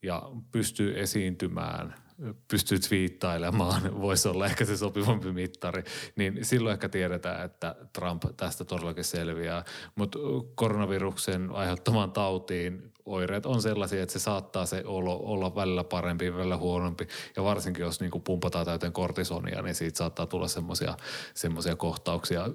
ja 0.02 0.22
pystyy 0.52 1.00
esiintymään– 1.00 1.94
pystyy 2.48 2.78
twiittailemaan, 2.78 3.82
voisi 4.00 4.28
olla 4.28 4.46
ehkä 4.46 4.64
se 4.64 4.76
sopivampi 4.76 5.32
mittari, 5.32 5.82
niin 6.16 6.44
silloin 6.44 6.72
ehkä 6.72 6.88
tiedetään, 6.88 7.44
että 7.44 7.76
Trump 7.92 8.22
tästä 8.36 8.64
todellakin 8.64 9.04
selviää. 9.04 9.64
Mutta 9.94 10.18
koronaviruksen 10.54 11.50
aiheuttamaan 11.50 12.12
tautiin 12.12 12.93
oireet 13.06 13.46
on 13.46 13.62
sellaisia, 13.62 14.02
että 14.02 14.12
se 14.12 14.18
saattaa 14.18 14.66
se 14.66 14.82
olo 14.86 15.16
olla 15.16 15.54
välillä 15.54 15.84
parempi, 15.84 16.34
välillä 16.34 16.56
huonompi. 16.56 17.08
Ja 17.36 17.44
varsinkin 17.44 17.82
jos 17.82 18.00
niin 18.00 18.22
pumpataan 18.24 18.66
täyteen 18.66 18.92
kortisonia, 18.92 19.62
niin 19.62 19.74
siitä 19.74 19.98
saattaa 19.98 20.26
tulla 20.26 20.48
semmoisia 21.34 21.76
kohtauksia, 21.76 22.48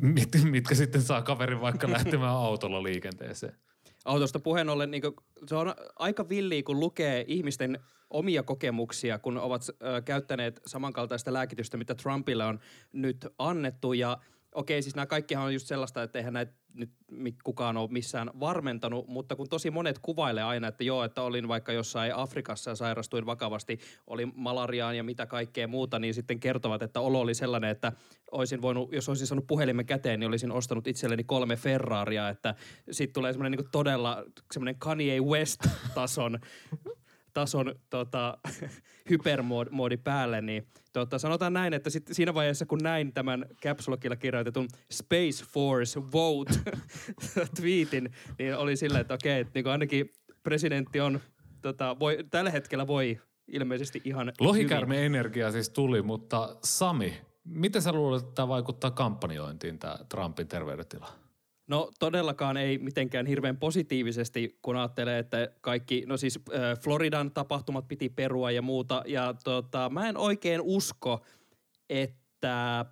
mit, 0.00 0.28
mitkä 0.50 0.74
sitten 0.74 1.02
saa 1.02 1.22
kaverin 1.22 1.60
vaikka 1.60 1.90
lähtemään 1.90 2.36
autolla 2.46 2.82
liikenteeseen. 2.82 3.56
Autosta 4.04 4.40
puheen 4.40 4.68
ollen, 4.68 4.90
niin 4.90 5.02
se 5.46 5.54
on 5.54 5.74
aika 5.98 6.28
villiä, 6.28 6.62
kun 6.62 6.80
lukee 6.80 7.24
ihmisten 7.28 7.78
omia 8.10 8.42
kokemuksia, 8.42 9.18
kun 9.18 9.38
ovat 9.38 9.62
äh, 9.62 10.04
käyttäneet 10.04 10.60
samankaltaista 10.66 11.32
lääkitystä, 11.32 11.76
mitä 11.76 11.94
Trumpille 11.94 12.44
on 12.44 12.60
nyt 12.92 13.26
annettu. 13.38 13.92
Ja 13.92 14.18
okei, 14.56 14.82
siis 14.82 14.94
nämä 14.94 15.06
kaikkihan 15.06 15.44
on 15.44 15.54
just 15.54 15.66
sellaista, 15.66 16.02
että 16.02 16.18
eihän 16.18 16.32
näitä 16.32 16.52
nyt 17.10 17.36
kukaan 17.44 17.76
ole 17.76 17.90
missään 17.90 18.30
varmentanut, 18.40 19.08
mutta 19.08 19.36
kun 19.36 19.48
tosi 19.48 19.70
monet 19.70 19.98
kuvailee 19.98 20.44
aina, 20.44 20.68
että 20.68 20.84
joo, 20.84 21.04
että 21.04 21.22
olin 21.22 21.48
vaikka 21.48 21.72
jossain 21.72 22.14
Afrikassa 22.14 22.70
ja 22.70 22.74
sairastuin 22.74 23.26
vakavasti, 23.26 23.78
oli 24.06 24.26
malariaan 24.26 24.96
ja 24.96 25.04
mitä 25.04 25.26
kaikkea 25.26 25.68
muuta, 25.68 25.98
niin 25.98 26.14
sitten 26.14 26.40
kertovat, 26.40 26.82
että 26.82 27.00
olo 27.00 27.20
oli 27.20 27.34
sellainen, 27.34 27.70
että 27.70 27.92
olisin 28.30 28.62
voinut, 28.62 28.92
jos 28.92 29.08
olisin 29.08 29.26
saanut 29.26 29.46
puhelimen 29.46 29.86
käteen, 29.86 30.20
niin 30.20 30.28
olisin 30.28 30.52
ostanut 30.52 30.86
itselleni 30.86 31.24
kolme 31.24 31.56
Ferraria, 31.56 32.28
että 32.28 32.54
sitten 32.90 33.14
tulee 33.14 33.32
semmoinen 33.32 33.58
niin 33.58 33.70
todella 33.72 34.24
semmoinen 34.52 34.78
Kanye 34.78 35.20
West-tason 35.20 36.38
tason 37.36 37.74
tota, 37.90 38.38
hypermoodi 39.10 39.96
päälle, 39.96 40.40
niin 40.40 40.66
tota, 40.92 41.18
sanotaan 41.18 41.52
näin, 41.52 41.74
että 41.74 41.90
sit 41.90 42.08
siinä 42.12 42.34
vaiheessa 42.34 42.66
kun 42.66 42.78
näin 42.82 43.12
tämän 43.12 43.46
Caps 43.62 43.86
kirjoitetun 44.18 44.68
Space 44.92 45.44
Force 45.52 46.00
Vote 46.12 46.54
tweetin, 47.60 48.10
niin 48.38 48.56
oli 48.56 48.76
silleen, 48.76 49.00
että 49.00 49.14
okei, 49.14 49.40
että 49.40 49.52
niin 49.54 49.66
ainakin 49.66 50.12
presidentti 50.42 51.00
on, 51.00 51.20
tota, 51.62 51.96
voi, 51.98 52.18
tällä 52.30 52.50
hetkellä 52.50 52.86
voi 52.86 53.20
ilmeisesti 53.48 54.00
ihan 54.04 54.32
Lohikärme 54.40 55.06
energia 55.06 55.50
siis 55.52 55.70
tuli, 55.70 56.02
mutta 56.02 56.56
Sami, 56.64 57.20
miten 57.44 57.82
sä 57.82 57.92
luulet, 57.92 58.22
että 58.22 58.34
tämä 58.34 58.48
vaikuttaa 58.48 58.90
kampanjointiin, 58.90 59.78
tämä 59.78 59.98
Trumpin 60.08 60.48
terveydentila? 60.48 61.25
No 61.66 61.90
todellakaan 61.98 62.56
ei 62.56 62.78
mitenkään 62.78 63.26
hirveän 63.26 63.56
positiivisesti, 63.56 64.58
kun 64.62 64.76
ajattelee, 64.76 65.18
että 65.18 65.48
kaikki, 65.60 66.04
no 66.06 66.16
siis 66.16 66.38
äh, 66.54 66.78
Floridan 66.82 67.30
tapahtumat 67.30 67.88
piti 67.88 68.08
perua 68.08 68.50
ja 68.50 68.62
muuta. 68.62 69.02
Ja 69.06 69.34
tota, 69.44 69.90
mä 69.90 70.08
en 70.08 70.16
oikein 70.16 70.60
usko, 70.60 71.24
että 71.88 72.84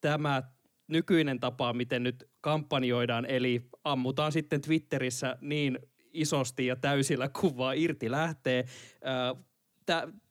tämä 0.00 0.42
nykyinen 0.88 1.40
tapa, 1.40 1.72
miten 1.72 2.02
nyt 2.02 2.28
kampanjoidaan, 2.40 3.26
eli 3.26 3.68
ammutaan 3.84 4.32
sitten 4.32 4.60
Twitterissä 4.60 5.36
niin 5.40 5.78
isosti 6.12 6.66
ja 6.66 6.76
täysillä 6.76 7.28
kuvaa 7.40 7.72
irti 7.72 8.10
lähtee. 8.10 8.64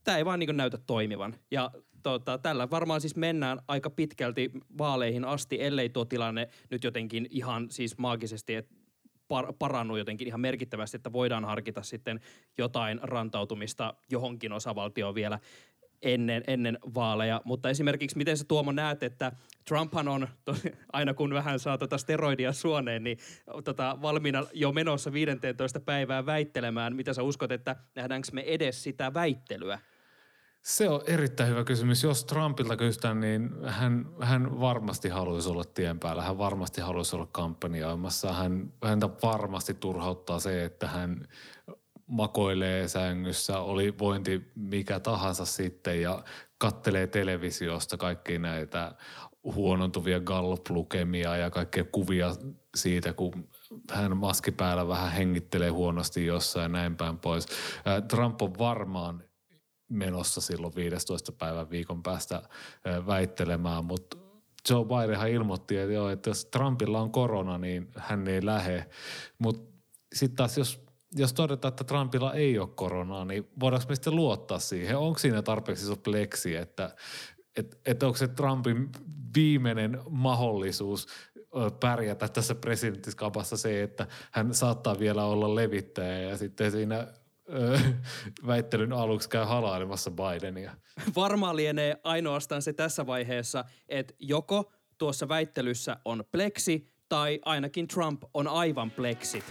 Tämä 0.04 0.18
ei 0.18 0.26
vaan 0.26 0.40
niin 0.40 0.58
näytä 0.58 0.78
toimivan. 0.78 1.36
Ja 1.52 1.72
tota, 2.04 2.38
tällä 2.38 2.70
varmaan 2.70 3.02
siis 3.02 3.16
mennään 3.16 3.60
aika 3.68 3.90
pitkälti 3.90 4.52
vaaleihin 4.78 5.26
asti, 5.26 5.64
ellei 5.64 5.90
tuo 5.90 6.06
tilanne 6.06 6.50
nyt 6.70 6.84
jotenkin 6.84 7.28
ihan 7.30 7.68
siis 7.70 7.98
maagisesti, 7.98 8.56
että 8.56 8.76
par- 9.34 9.54
parannu 9.60 9.96
jotenkin 9.96 10.28
ihan 10.28 10.42
merkittävästi, 10.42 10.98
että 10.98 11.14
voidaan 11.14 11.46
harkita 11.46 11.82
sitten 11.82 12.20
jotain 12.58 13.00
rantautumista 13.04 13.94
johonkin 14.10 14.52
osavaltioon 14.52 15.16
vielä 15.16 15.40
ennen, 16.02 16.44
ennen 16.48 16.80
vaaleja. 16.96 17.42
Mutta 17.46 17.70
esimerkiksi 17.70 18.18
miten 18.18 18.38
sä 18.38 18.46
Tuomo 18.48 18.72
näet, 18.72 19.04
että 19.04 19.32
Trumphan 19.68 20.08
on, 20.08 20.28
to, 20.46 20.56
aina 20.94 21.14
kun 21.14 21.34
vähän 21.34 21.60
saa 21.60 21.78
tota 21.78 21.98
steroidia 21.98 22.54
suoneen, 22.54 23.04
niin 23.04 23.18
tota, 23.64 23.98
valmiina 24.02 24.44
jo 24.54 24.72
menossa 24.72 25.14
15 25.14 25.80
päivää 25.80 26.26
väittelemään. 26.26 26.96
Mitä 26.96 27.14
sä 27.14 27.24
uskot, 27.24 27.52
että 27.52 27.76
nähdäänkö 27.96 28.28
me 28.34 28.44
edes 28.48 28.84
sitä 28.84 29.14
väittelyä? 29.14 29.80
Se 30.68 30.90
on 30.90 31.02
erittäin 31.06 31.50
hyvä 31.50 31.64
kysymys. 31.64 32.04
Jos 32.04 32.26
Trumpilta 32.26 32.78
kysytään, 32.78 33.20
niin 33.20 33.50
hän, 33.66 34.06
hän 34.22 34.60
varmasti 34.60 35.10
haluaisi 35.10 35.50
olla 35.50 35.64
tien 35.64 36.00
päällä. 36.00 36.22
Hän 36.22 36.38
varmasti 36.38 36.82
haluaisi 36.82 37.16
olla 37.16 37.28
kampanjoimassa. 37.32 38.34
Hän, 38.34 38.74
häntä 38.84 39.10
varmasti 39.24 39.74
turhauttaa 39.74 40.40
se, 40.40 40.66
että 40.66 40.88
hän 40.88 41.28
makoilee 42.08 42.88
sängyssä, 42.88 43.60
oli 43.60 43.98
vointi 44.00 44.52
mikä 44.56 45.00
tahansa 45.00 45.46
sitten 45.46 46.02
ja 46.02 46.24
kattelee 46.58 47.08
televisiosta 47.08 47.98
kaikki 47.98 48.40
näitä 48.40 48.96
huonontuvia 49.44 50.20
gallup-lukemia 50.20 51.38
ja 51.38 51.50
kaikkea 51.50 51.84
kuvia 51.92 52.36
siitä, 52.76 53.14
kun 53.14 53.50
hän 53.92 54.18
maski 54.18 54.52
päällä 54.52 54.88
vähän 54.88 55.12
hengittelee 55.12 55.70
huonosti 55.70 56.26
jossain 56.26 56.64
ja 56.64 56.70
näin 56.70 56.96
päin 56.96 57.20
pois. 57.20 57.46
Trump 58.08 58.42
on 58.42 58.58
varmaan 58.60 59.28
menossa 59.90 60.42
silloin 60.42 60.76
15 60.76 61.32
päivän 61.32 61.70
viikon 61.70 62.04
päästä 62.04 62.42
väittelemään, 63.08 63.86
mutta 63.86 64.18
Joe 64.70 64.86
Bidenhan 64.86 65.30
ilmoitti, 65.30 65.78
että, 65.78 65.94
joo, 65.94 66.10
että 66.10 66.30
jos 66.30 66.46
Trumpilla 66.46 67.02
on 67.02 67.12
korona, 67.12 67.58
niin 67.58 67.92
hän 67.98 68.28
ei 68.28 68.46
lähe. 68.46 68.86
Mutta 69.40 69.72
sitten 70.14 70.38
taas 70.38 70.58
jos, 70.58 70.86
jos 71.16 71.34
todetaan, 71.34 71.70
että 71.70 71.84
Trumpilla 71.84 72.34
ei 72.34 72.60
ole 72.60 72.70
koronaa, 72.76 73.26
niin 73.26 73.48
voidaanko 73.60 73.90
me 73.90 73.96
sitten 73.96 74.16
luottaa 74.16 74.60
siihen? 74.60 74.98
Onko 74.98 75.20
siinä 75.20 75.42
tarpeeksi 75.42 75.84
iso 75.84 75.96
pleksi, 75.96 76.56
että 76.56 76.96
et, 77.56 77.80
et 77.86 78.04
onko 78.04 78.18
se 78.18 78.28
Trumpin 78.28 78.90
viimeinen 79.36 80.00
mahdollisuus 80.10 81.08
pärjätä 81.80 82.28
tässä 82.28 82.56
presidenttiskapassa 82.56 83.58
se, 83.58 83.84
että 83.84 84.08
hän 84.32 84.54
saattaa 84.54 85.00
vielä 85.00 85.26
olla 85.26 85.56
levittäjä 85.56 86.22
ja 86.22 86.38
sitten 86.38 86.72
siinä 86.72 87.08
väittelyn 88.48 88.94
aluksi 88.94 89.30
käy 89.30 89.46
halailemassa 89.46 90.12
Bidenia. 90.12 90.72
Varmaan 91.16 91.56
lienee 91.56 91.98
ainoastaan 92.04 92.62
se 92.62 92.74
tässä 92.74 93.06
vaiheessa, 93.06 93.66
että 93.90 94.14
joko 94.20 94.72
tuossa 94.98 95.28
väittelyssä 95.28 95.98
on 96.06 96.24
pleksi 96.32 96.88
tai 97.10 97.40
ainakin 97.46 97.88
Trump 97.88 98.24
on 98.34 98.48
aivan 98.48 98.92
pleksi. 98.92 99.44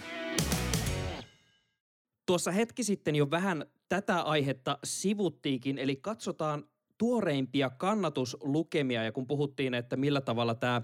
Tuossa 2.27 2.51
hetki 2.51 2.85
sitten 2.85 3.17
jo 3.17 3.31
vähän 3.31 3.67
tätä 3.89 4.21
aihetta 4.21 4.79
sivuttiikin, 4.85 5.79
eli 5.79 5.97
katsotaan 5.97 6.65
tuoreimpia 6.99 7.71
kannatuslukemia 7.71 9.05
ja 9.05 9.13
kun 9.13 9.27
puhuttiin, 9.27 9.75
että 9.75 9.97
millä 9.97 10.21
tavalla 10.21 10.55
tämä 10.55 10.83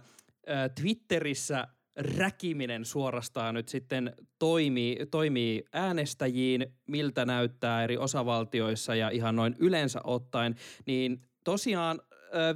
Twitterissä 0.81 1.69
räkiminen 1.97 2.85
suorastaan 2.85 3.55
nyt 3.55 3.69
sitten 3.69 4.15
toimii, 4.39 5.07
toimii 5.11 5.65
äänestäjiin, 5.73 6.67
miltä 6.87 7.25
näyttää 7.25 7.85
eri 7.85 7.97
osavaltioissa 7.97 8.95
ja 8.95 9.11
ihan 9.11 9.37
noin 9.37 9.57
yleensä 9.59 10.01
ottaen, 10.05 10.55
niin 10.87 11.21
tosiaan 11.45 12.01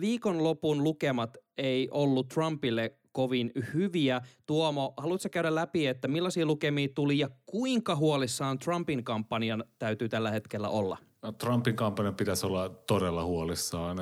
viikonlopun 0.01 0.85
lukemat 0.85 1.37
ei 1.59 1.89
ollut 1.91 2.29
Trumpille 2.29 2.95
kovin 3.13 3.53
hyviä. 3.75 4.21
Tuomo, 4.47 4.95
haluatko 4.97 5.29
käydä 5.29 5.55
läpi, 5.55 5.87
että 5.87 6.09
millaisia 6.09 6.47
lukemia 6.47 6.89
tuli 6.95 7.19
ja 7.19 7.31
kuinka 7.47 7.97
huolissaan 7.97 8.59
Trumpin 8.59 9.05
kampanjan 9.05 9.65
täytyy 9.79 10.09
tällä 10.09 10.31
hetkellä 10.31 10.69
olla? 10.69 10.99
No, 11.23 11.33
Trumpin 11.33 11.77
kampanjan 11.77 12.15
pitäisi 12.15 12.47
olla 12.47 12.69
todella 12.69 13.25
huolissaan. 13.25 13.99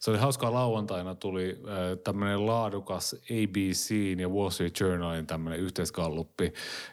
Se 0.00 0.10
oli 0.10 0.18
hauskaa 0.18 0.52
lauantaina 0.52 1.14
tuli 1.14 1.62
tämmöinen 2.04 2.46
laadukas 2.46 3.14
ABC 3.14 4.18
ja 4.20 4.28
Wall 4.28 4.50
Street 4.50 4.80
Journalin 4.80 5.26
tämmöinen 5.26 5.60
yhteiskalluppi, 5.60 6.52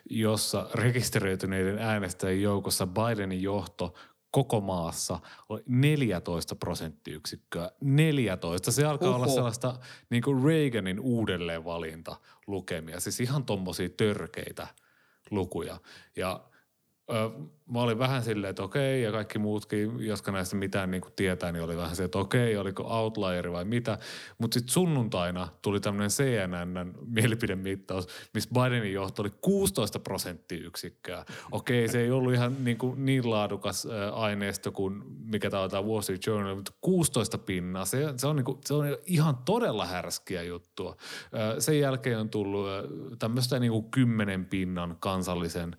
jossa 0.10 0.70
rekisteröityneiden 0.74 1.80
äänestäjien 1.80 2.42
joukossa 2.42 2.88
Bidenin 2.88 3.42
johto 3.42 3.94
koko 4.32 4.62
maassa 4.62 5.20
oli 5.50 5.64
14 5.68 6.56
prosenttiyksikköä. 6.56 7.72
14. 7.82 8.72
Se 8.72 8.86
alkaa 8.86 9.10
Oho. 9.10 9.18
olla 9.18 9.28
sellaista 9.28 9.80
niin 10.10 10.24
kuin 10.24 10.44
Reaganin 10.44 11.00
uudelleenvalinta 11.00 12.16
lukemia. 12.48 13.00
Siis 13.00 13.20
ihan 13.20 13.46
tommosia 13.46 13.90
törkeitä 13.90 14.68
lukuja. 15.32 15.78
Ja 16.16 16.42
mä 17.72 17.82
olin 17.82 18.00
vähän 18.00 18.24
silleen, 18.24 18.50
että 18.50 18.64
okei, 18.64 19.02
ja 19.02 19.12
kaikki 19.12 19.40
muutkin, 19.40 19.92
jotka 20.00 20.32
näistä 20.32 20.56
mitään 20.56 20.92
niin 20.92 21.02
tietää, 21.16 21.52
niin 21.52 21.64
oli 21.64 21.78
vähän 21.78 21.96
se, 21.96 22.04
että 22.04 22.18
okei, 22.18 22.58
oliko 22.58 22.84
outlieri 22.88 23.52
vai 23.52 23.66
mitä. 23.66 23.98
Mutta 24.38 24.54
sitten 24.54 24.74
sunnuntaina 24.74 25.48
tuli 25.62 25.80
tämmöinen 25.80 26.10
CNN 26.10 26.94
mielipidemittaus, 27.06 28.08
missä 28.34 28.50
Bidenin 28.54 28.94
johto 28.94 29.22
oli 29.22 29.32
16 29.42 30.00
prosenttiyksikköä. 30.00 31.26
Okei, 31.52 31.88
se 31.88 32.00
ei 32.00 32.12
ollut 32.12 32.34
ihan 32.34 32.56
niin, 32.64 32.78
kuin 32.78 33.06
niin 33.06 33.30
laadukas 33.30 33.88
aineisto 34.14 34.72
kuin 34.72 35.04
mikä 35.20 35.50
tämä 35.50 35.64
on 35.64 35.88
Wall 35.88 36.02
Street 36.02 36.26
Journal, 36.26 36.56
mutta 36.56 36.72
16 36.82 37.38
pinnaa, 37.38 37.86
se, 37.86 38.14
se, 38.18 38.28
on, 38.28 38.36
niin 38.36 38.46
kuin, 38.46 38.58
se 38.66 38.74
on 38.74 38.86
ihan 39.06 39.38
todella 39.46 39.86
härskiä 39.86 40.44
juttua. 40.44 40.96
Sen 41.60 41.80
jälkeen 41.80 42.20
on 42.20 42.30
tullut 42.30 42.68
tämmöistä 43.20 43.60
niin 43.60 43.72
kuin 43.72 43.92
10 43.92 44.46
pinnan 44.46 44.98
kansallisen 45.00 45.76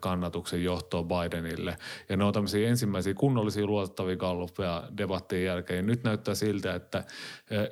kannatuksen 0.00 0.64
johtoa 0.64 1.02
Bidenille. 1.02 1.76
Ja 2.08 2.16
ne 2.16 2.24
on 2.24 2.32
tämmöisiä 2.32 2.68
ensimmäisiä 2.68 3.14
kunnollisia 3.14 3.66
luotettavia 3.66 4.16
galluppeja 4.16 4.88
debattien 4.96 5.44
jälkeen. 5.44 5.86
Nyt 5.86 6.04
näyttää 6.04 6.34
siltä, 6.34 6.74
että 6.74 7.04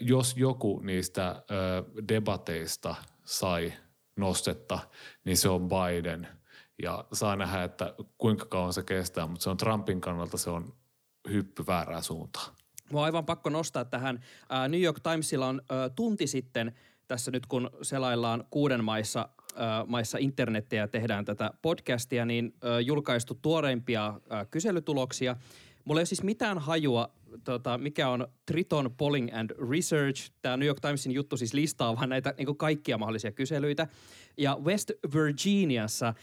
jos 0.00 0.36
joku 0.36 0.80
niistä 0.84 1.42
debateista 2.08 2.94
sai 3.24 3.72
nostetta, 4.16 4.78
niin 5.24 5.36
se 5.36 5.48
on 5.48 5.68
Biden. 5.68 6.28
Ja 6.82 7.04
saa 7.12 7.36
nähdä, 7.36 7.64
että 7.64 7.94
kuinka 8.18 8.46
kauan 8.46 8.72
se 8.72 8.82
kestää, 8.82 9.26
mutta 9.26 9.42
se 9.42 9.50
on 9.50 9.56
Trumpin 9.56 10.00
kannalta 10.00 10.38
se 10.38 10.50
on 10.50 10.74
hyppy 11.30 11.64
väärään 11.66 12.02
suuntaan. 12.02 12.54
On 12.92 13.04
aivan 13.04 13.26
pakko 13.26 13.50
nostaa 13.50 13.84
tähän. 13.84 14.24
New 14.68 14.80
York 14.80 15.00
Timesilla 15.00 15.46
on 15.46 15.62
tunti 15.96 16.26
sitten 16.26 16.74
tässä 17.08 17.30
nyt 17.30 17.46
kun 17.46 17.70
selaillaan 17.82 18.44
kuuden 18.50 18.84
maissa 18.84 19.28
maissa 19.86 20.18
internettiä 20.18 20.82
ja 20.82 20.88
tehdään 20.88 21.24
tätä 21.24 21.50
podcastia, 21.62 22.24
niin 22.24 22.54
julkaistu 22.84 23.38
tuoreimpia 23.42 24.20
kyselytuloksia. 24.50 25.36
Mulla 25.84 26.00
ei 26.00 26.02
ole 26.02 26.06
siis 26.06 26.22
mitään 26.22 26.58
hajua, 26.58 27.10
tota, 27.44 27.78
mikä 27.78 28.08
on 28.08 28.28
Triton 28.46 28.94
Polling 28.96 29.28
and 29.32 29.50
Research. 29.70 30.32
Tämä 30.42 30.56
New 30.56 30.66
York 30.66 30.80
Timesin 30.80 31.12
juttu 31.12 31.36
siis 31.36 31.54
listaa 31.54 31.96
vaan 31.96 32.08
näitä 32.08 32.34
niin 32.38 32.56
kaikkia 32.56 32.98
mahdollisia 32.98 33.32
kyselyitä. 33.32 33.86
Ja 34.36 34.58
West 34.64 34.90
Virginiassa 35.14 36.14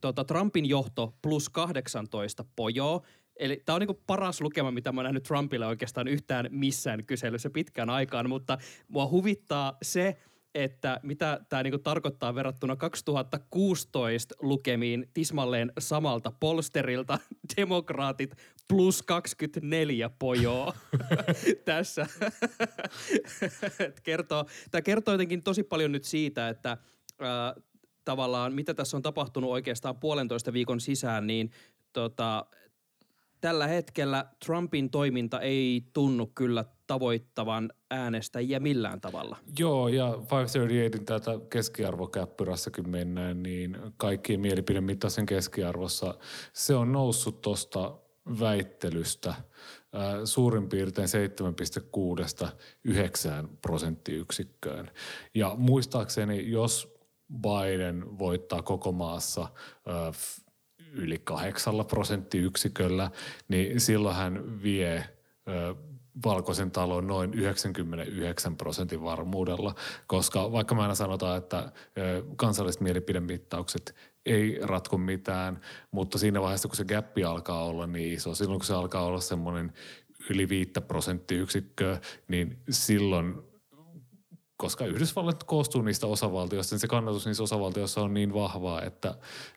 tota, 0.00 0.24
Trumpin 0.24 0.66
johto 0.66 1.14
plus 1.22 1.48
18 1.48 2.44
pojoa. 2.56 3.02
Eli 3.36 3.62
tämä 3.64 3.74
on 3.74 3.80
niin 3.80 4.02
paras 4.06 4.40
lukema, 4.40 4.70
mitä 4.70 4.92
mä 4.92 5.00
oon 5.00 5.04
nähnyt 5.04 5.22
Trumpille 5.22 5.66
oikeastaan 5.66 6.08
yhtään 6.08 6.48
missään 6.50 7.04
kyselyssä 7.04 7.50
pitkään 7.50 7.90
aikaan, 7.90 8.28
mutta 8.28 8.58
mua 8.88 9.08
huvittaa 9.08 9.76
se, 9.82 10.16
että 10.56 11.00
mitä 11.02 11.40
tämä 11.48 11.62
niinku 11.62 11.78
tarkoittaa 11.78 12.34
verrattuna 12.34 12.76
2016 12.76 14.34
lukemiin 14.40 15.10
tismalleen 15.14 15.72
samalta 15.78 16.32
polsterilta 16.40 17.18
demokraatit 17.56 18.34
plus 18.68 19.02
24 19.02 20.10
pojoa 20.18 20.74
tässä. 21.64 22.06
kertoo, 24.02 24.44
tämä 24.70 24.82
kertoo 24.82 25.14
jotenkin 25.14 25.42
tosi 25.42 25.62
paljon 25.62 25.92
nyt 25.92 26.04
siitä, 26.04 26.48
että 26.48 26.70
äh, 26.70 27.64
tavallaan 28.04 28.52
mitä 28.52 28.74
tässä 28.74 28.96
on 28.96 29.02
tapahtunut 29.02 29.50
oikeastaan 29.50 29.96
puolentoista 29.96 30.52
viikon 30.52 30.80
sisään, 30.80 31.26
niin 31.26 31.50
tota, 31.92 32.46
tällä 33.40 33.66
hetkellä 33.66 34.24
Trumpin 34.44 34.90
toiminta 34.90 35.40
ei 35.40 35.84
tunnu 35.92 36.26
kyllä 36.34 36.64
tavoittavan 36.86 37.72
äänestäjiä 37.90 38.60
millään 38.60 39.00
tavalla. 39.00 39.36
Joo, 39.58 39.88
ja 39.88 40.06
538 40.06 41.04
tätä 41.04 41.30
keskiarvokäppyrässäkin 41.50 42.88
mennään, 42.88 43.42
niin 43.42 43.78
kaikkien 43.96 44.40
mielipidemittaisen 44.40 45.26
keskiarvossa 45.26 46.14
se 46.52 46.74
on 46.74 46.92
noussut 46.92 47.40
tuosta 47.40 47.98
väittelystä 48.40 49.34
suurin 50.24 50.68
piirtein 50.68 51.08
7,6 52.46 52.48
9 52.84 53.48
prosenttiyksikköön. 53.62 54.90
Ja 55.34 55.54
muistaakseni, 55.58 56.50
jos 56.50 56.96
Biden 57.42 58.18
voittaa 58.18 58.62
koko 58.62 58.92
maassa 58.92 59.48
yli 60.96 61.18
kahdeksalla 61.18 61.84
prosenttiyksiköllä, 61.84 63.10
niin 63.48 63.80
silloin 63.80 64.16
hän 64.16 64.62
vie 64.62 65.04
valkoisen 66.24 66.70
talon 66.70 67.06
noin 67.06 67.34
99 67.34 68.56
prosentin 68.56 69.02
varmuudella, 69.02 69.74
koska 70.06 70.52
vaikka 70.52 70.74
mä 70.74 70.82
aina 70.82 70.94
sanotaan, 70.94 71.38
että 71.38 71.72
kansalliset 72.36 72.80
mielipidemittaukset 72.80 73.94
ei 74.26 74.58
ratko 74.62 74.98
mitään, 74.98 75.60
mutta 75.90 76.18
siinä 76.18 76.40
vaiheessa, 76.40 76.68
kun 76.68 76.76
se 76.76 76.84
gappi 76.84 77.24
alkaa 77.24 77.64
olla 77.64 77.86
niin 77.86 78.14
iso, 78.14 78.34
silloin 78.34 78.58
kun 78.58 78.66
se 78.66 78.74
alkaa 78.74 79.04
olla 79.04 79.20
semmoinen 79.20 79.72
yli 80.30 80.48
viittä 80.48 80.80
prosenttiyksikköä, 80.80 82.00
niin 82.28 82.58
silloin 82.70 83.34
koska 84.56 84.86
Yhdysvallat 84.86 85.44
koostuu 85.44 85.82
niistä 85.82 86.06
osavaltioista, 86.06 86.74
niin 86.74 86.80
se 86.80 86.88
kannatus 86.88 87.26
niissä 87.26 87.42
osavaltioissa 87.42 88.00
on 88.00 88.14
niin 88.14 88.34
vahvaa, 88.34 88.82
että, 88.82 89.14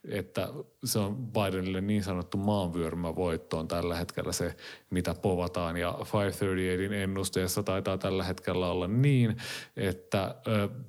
että 0.09 0.49
se 0.83 0.99
on 0.99 1.15
Bidenille 1.15 1.81
niin 1.81 2.03
sanottu 2.03 2.37
maanvyörymä 2.37 3.15
voitto 3.15 3.59
on 3.59 3.67
tällä 3.67 3.95
hetkellä 3.95 4.31
se, 4.31 4.55
mitä 4.89 5.13
povataan. 5.13 5.77
Ja 5.77 5.91
538 5.91 6.93
ennusteessa 6.93 7.63
taitaa 7.63 7.97
tällä 7.97 8.23
hetkellä 8.23 8.71
olla 8.71 8.87
niin, 8.87 9.37
että 9.77 10.35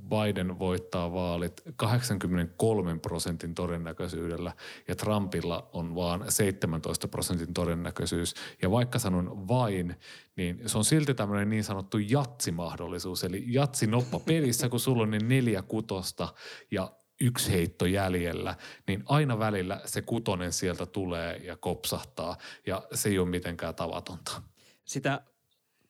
Biden 0.09 0.59
voittaa 0.59 1.12
vaalit 1.12 1.62
83 1.77 2.99
prosentin 2.99 3.55
todennäköisyydellä 3.55 4.53
ja 4.88 4.96
Trumpilla 4.96 5.68
on 5.73 5.94
vaan 5.94 6.25
17 6.29 7.09
prosentin 7.09 7.55
todennäköisyys. 7.55 8.35
Ja 8.62 8.70
vaikka 8.70 8.99
sanon 8.99 9.49
vain, 9.49 9.96
niin 10.40 10.68
se 10.68 10.79
on 10.79 10.85
silti 10.85 11.14
tämmöinen 11.14 11.50
niin 11.50 11.64
sanottu 11.64 11.98
jatsimahdollisuus, 11.98 13.24
eli 13.24 13.44
jatsi 13.46 13.87
noppa 13.87 14.20
pelissä, 14.20 14.68
kun 14.68 14.81
sulla 14.81 15.03
on 15.03 15.11
ne 15.11 15.18
neljä 15.18 15.62
kutosta 15.62 16.35
ja 16.70 16.92
yksi 17.20 17.53
heitto 17.53 17.87
jäljellä, 17.87 18.55
niin 18.87 19.03
aina 19.07 19.38
välillä 19.38 19.81
se 19.85 20.03
kutonen 20.03 20.53
sieltä 20.53 20.87
tulee 20.87 21.37
ja 21.37 21.57
kopsahtaa 21.57 22.37
ja 22.66 22.83
se 22.94 23.09
ei 23.09 23.18
ole 23.18 23.29
mitenkään 23.29 23.74
tavatonta. 23.74 24.42
Sitä 24.85 25.22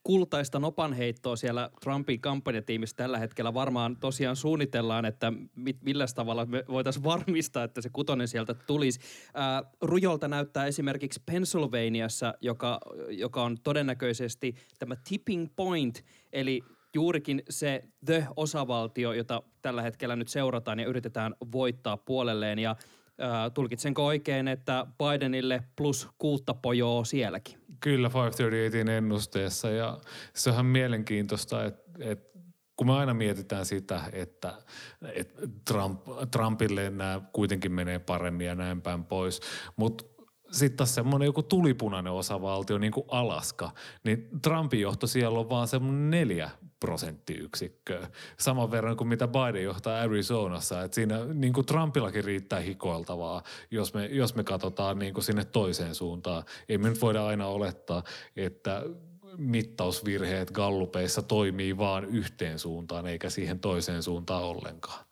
kultaista 0.02 0.58
nopanheittoa 0.58 1.36
siellä 1.36 1.70
Trumpin 1.82 2.20
kampanjatiimissä 2.20 2.96
tällä 2.96 3.18
hetkellä 3.18 3.54
varmaan 3.54 3.96
tosiaan 3.96 4.36
suunnitellaan, 4.36 5.04
että 5.04 5.32
millä 5.80 6.06
tavalla 6.14 6.46
me 6.46 6.64
voitaisiin 6.68 7.04
varmistaa, 7.04 7.64
että 7.64 7.80
se 7.80 7.88
kutonen 7.92 8.28
sieltä 8.28 8.54
tulisi. 8.54 9.00
Ää, 9.34 9.62
rujolta 9.80 10.28
näyttää 10.28 10.66
esimerkiksi 10.66 11.22
Pennsylvaniassa, 11.26 12.34
joka, 12.40 12.80
joka 13.08 13.42
on 13.42 13.56
todennäköisesti 13.62 14.54
tämä 14.78 14.94
tipping 15.08 15.48
point, 15.56 16.04
eli 16.32 16.60
juurikin 16.94 17.42
se 17.50 17.82
the-osavaltio, 18.04 19.12
jota 19.12 19.42
tällä 19.62 19.82
hetkellä 19.82 20.16
nyt 20.16 20.28
seurataan 20.28 20.80
ja 20.80 20.86
yritetään 20.86 21.34
voittaa 21.52 21.96
puolelleen. 21.96 22.58
Ja 22.58 22.76
ää, 23.18 23.50
tulkitsenko 23.50 24.06
oikein, 24.06 24.48
että 24.48 24.86
Bidenille 24.98 25.62
plus 25.76 26.08
kuutta 26.18 26.54
pojoa 26.54 27.04
sielläkin? 27.04 27.59
Kyllä 27.80 28.08
538 28.08 28.88
ennusteessa 28.88 29.70
ja 29.70 29.98
se 30.34 30.50
on 30.50 30.66
mielenkiintoista, 30.66 31.64
että, 31.64 31.90
että 32.00 32.38
kun 32.76 32.86
me 32.86 32.92
aina 32.92 33.14
mietitään 33.14 33.66
sitä, 33.66 34.00
että, 34.12 34.54
että 35.14 35.42
Trump, 35.68 36.00
Trumpille 36.30 36.90
nämä 36.90 37.20
kuitenkin 37.32 37.72
menee 37.72 37.98
paremmin 37.98 38.46
ja 38.46 38.54
näin 38.54 38.82
päin 38.82 39.04
pois, 39.04 39.40
mutta 39.76 40.04
sitten 40.50 40.76
taas 40.76 40.94
semmoinen 40.94 41.26
joku 41.26 41.42
tulipunainen 41.42 42.12
osavaltio, 42.12 42.78
niin 42.78 42.92
kuin 42.92 43.06
Alaska, 43.08 43.70
niin 44.04 44.28
Trumpin 44.42 44.80
johto 44.80 45.06
siellä 45.06 45.38
on 45.38 45.50
vaan 45.50 45.68
semmoinen 45.68 46.10
neljä 46.10 46.50
prosenttiyksikköä. 46.80 48.08
Saman 48.38 48.70
verran 48.70 48.96
kuin 48.96 49.08
mitä 49.08 49.28
Biden 49.28 49.64
johtaa 49.64 50.00
Arizonassa. 50.00 50.82
Et 50.82 50.94
siinä 50.94 51.24
niin 51.24 51.52
kuin 51.52 51.66
Trumpillakin 51.66 52.24
riittää 52.24 52.60
hikoiltavaa, 52.60 53.42
jos 53.70 53.94
me, 53.94 54.06
jos 54.06 54.34
me 54.34 54.44
katsotaan 54.44 54.98
niin 54.98 55.14
kuin 55.14 55.24
sinne 55.24 55.44
toiseen 55.44 55.94
suuntaan. 55.94 56.44
Ei 56.68 56.78
me 56.78 56.88
nyt 56.88 57.00
voida 57.00 57.26
aina 57.26 57.46
olettaa, 57.46 58.02
että 58.36 58.82
mittausvirheet 59.36 60.50
gallupeissa 60.50 61.22
toimii 61.22 61.78
vaan 61.78 62.04
yhteen 62.04 62.58
suuntaan 62.58 63.06
eikä 63.06 63.30
siihen 63.30 63.60
toiseen 63.60 64.02
suuntaan 64.02 64.42
ollenkaan. 64.42 65.04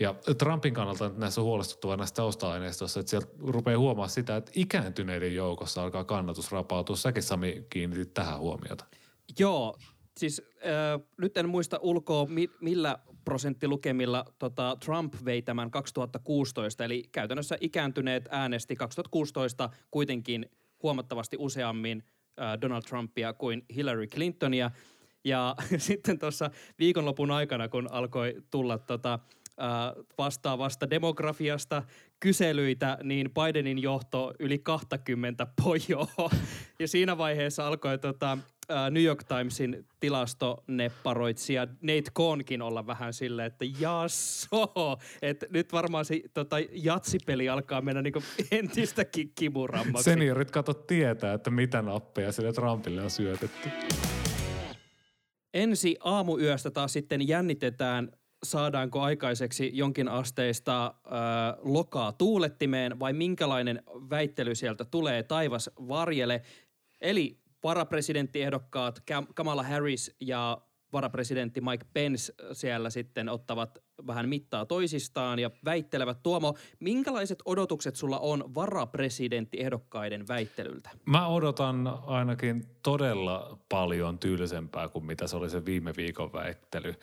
Ja 0.00 0.14
Trumpin 0.38 0.74
kannalta 0.74 1.10
näissä 1.16 1.40
on 1.40 1.44
huolestuttavaa 1.44 1.96
näistä 1.96 2.16
tausta-aineistossa, 2.16 3.00
että 3.00 3.10
sieltä 3.10 3.26
rupeaa 3.38 3.78
huomaa 3.78 4.08
sitä, 4.08 4.36
että 4.36 4.52
ikääntyneiden 4.54 5.34
joukossa 5.34 5.82
alkaa 5.82 6.04
kannatus 6.04 6.52
rapautua. 6.52 6.96
Säkin 6.96 7.22
Sami 7.22 7.66
kiinnitit 7.70 8.14
tähän 8.14 8.38
huomiota. 8.38 8.84
Joo, 9.38 9.78
siis 10.16 10.42
äh, 10.56 11.06
nyt 11.18 11.36
en 11.36 11.48
muista 11.48 11.78
ulkoa 11.82 12.26
mi- 12.26 12.50
millä 12.60 12.98
prosenttilukemilla 13.24 14.24
tota, 14.38 14.76
Trump 14.84 15.14
vei 15.24 15.42
tämän 15.42 15.70
2016, 15.70 16.84
eli 16.84 17.02
käytännössä 17.12 17.56
ikääntyneet 17.60 18.28
äänesti 18.30 18.76
2016 18.76 19.70
kuitenkin 19.90 20.50
huomattavasti 20.82 21.36
useammin 21.40 22.04
äh, 22.40 22.60
Donald 22.60 22.82
Trumpia 22.82 23.32
kuin 23.32 23.64
Hillary 23.74 24.06
Clintonia. 24.06 24.70
Ja 25.24 25.56
sitten 25.78 26.18
tuossa 26.18 26.50
viikonlopun 26.78 27.30
aikana, 27.30 27.68
kun 27.68 27.88
alkoi 27.90 28.42
tulla 28.50 28.78
tota, 28.78 29.18
äh, 29.60 30.04
vastaavasta 30.18 30.90
demografiasta 30.90 31.82
kyselyitä, 32.20 32.98
niin 33.02 33.30
Bidenin 33.30 33.82
johto 33.82 34.34
yli 34.38 34.58
20 34.58 35.46
pojoa. 35.62 36.30
Ja 36.78 36.88
siinä 36.88 37.18
vaiheessa 37.18 37.66
alkoi 37.66 37.98
tota, 37.98 38.38
New 38.90 39.02
York 39.02 39.24
Timesin 39.24 39.86
tilastonepparoitsija 40.00 41.66
Nate 41.66 42.10
Cohnkin 42.16 42.62
olla 42.62 42.86
vähän 42.86 43.12
silleen, 43.12 43.46
että 43.46 43.64
jasso, 43.80 44.98
että 45.22 45.46
nyt 45.50 45.72
varmaan 45.72 46.04
se 46.04 46.20
tota, 46.34 46.56
jatsipeli 46.72 47.48
alkaa 47.48 47.80
mennä 47.80 48.02
niinku 48.02 48.22
entistäkin 48.50 49.32
kimurammaksi. 49.34 50.04
Seniorit 50.04 50.50
kato 50.50 50.74
tietää, 50.74 51.34
että 51.34 51.50
mitä 51.50 51.82
nappeja 51.82 52.32
sille 52.32 52.52
Trumpille 52.52 53.02
on 53.02 53.10
syötetty. 53.10 53.68
Ensi 55.54 55.96
aamuyöstä 56.00 56.70
taas 56.70 56.92
sitten 56.92 57.28
jännitetään, 57.28 58.12
saadaanko 58.44 59.00
aikaiseksi 59.00 59.70
jonkin 59.74 60.08
asteista 60.08 60.86
äh, 60.86 60.92
lokaa 61.62 62.12
tuulettimeen 62.12 63.00
vai 63.00 63.12
minkälainen 63.12 63.82
väittely 64.10 64.54
sieltä 64.54 64.84
tulee 64.84 65.22
taivas 65.22 65.70
varjele. 65.88 66.42
Eli 67.00 67.43
varapresidenttiehdokkaat 67.64 69.02
Kamala 69.34 69.62
Harris 69.62 70.16
ja 70.20 70.58
varapresidentti 70.92 71.60
Mike 71.60 71.86
Pence 71.94 72.34
siellä 72.52 72.90
sitten 72.90 73.28
ottavat 73.28 73.78
vähän 74.06 74.28
mittaa 74.28 74.66
toisistaan 74.66 75.38
ja 75.38 75.50
väittelevät. 75.64 76.22
Tuomo, 76.22 76.54
minkälaiset 76.80 77.38
odotukset 77.44 77.96
sulla 77.96 78.18
on 78.18 78.54
varapresidenttiehdokkaiden 78.54 80.28
väittelyltä? 80.28 80.90
Mä 81.06 81.28
odotan 81.28 81.98
ainakin 82.06 82.64
todella 82.82 83.58
paljon 83.68 84.18
tyylisempää 84.18 84.88
kuin 84.88 85.04
mitä 85.04 85.26
se 85.26 85.36
oli 85.36 85.50
se 85.50 85.64
viime 85.64 85.92
viikon 85.96 86.32
väittely. 86.32 86.94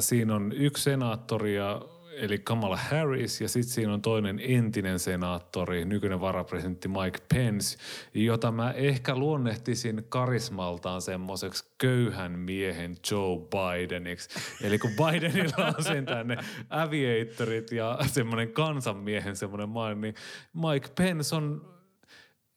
Siinä 0.00 0.34
on 0.34 0.52
yksi 0.52 0.82
senaattori 0.82 1.54
ja 1.54 1.82
eli 2.12 2.38
Kamala 2.38 2.76
Harris, 2.76 3.40
ja 3.40 3.48
sitten 3.48 3.72
siinä 3.72 3.92
on 3.92 4.02
toinen 4.02 4.40
entinen 4.42 4.98
senaattori, 4.98 5.84
nykyinen 5.84 6.20
varapresidentti 6.20 6.88
Mike 6.88 7.18
Pence, 7.34 7.78
jota 8.14 8.52
mä 8.52 8.72
ehkä 8.72 9.16
luonnehtisin 9.16 10.04
karismaltaan 10.08 11.02
semmoiseksi 11.02 11.64
köyhän 11.78 12.32
miehen 12.32 12.96
Joe 13.10 13.38
Bideniksi. 13.38 14.28
Eli 14.62 14.78
kun 14.78 14.90
Bidenilla 14.90 15.66
on 15.78 15.84
sen 15.84 16.06
tänne 16.06 16.36
aviatorit 16.70 17.72
ja 17.72 17.98
semmoinen 18.06 18.52
kansanmiehen 18.52 19.36
semmoinen 19.36 19.68
maine, 19.68 20.00
niin 20.00 20.14
Mike 20.54 20.88
Pence 20.94 21.36
on, 21.36 21.74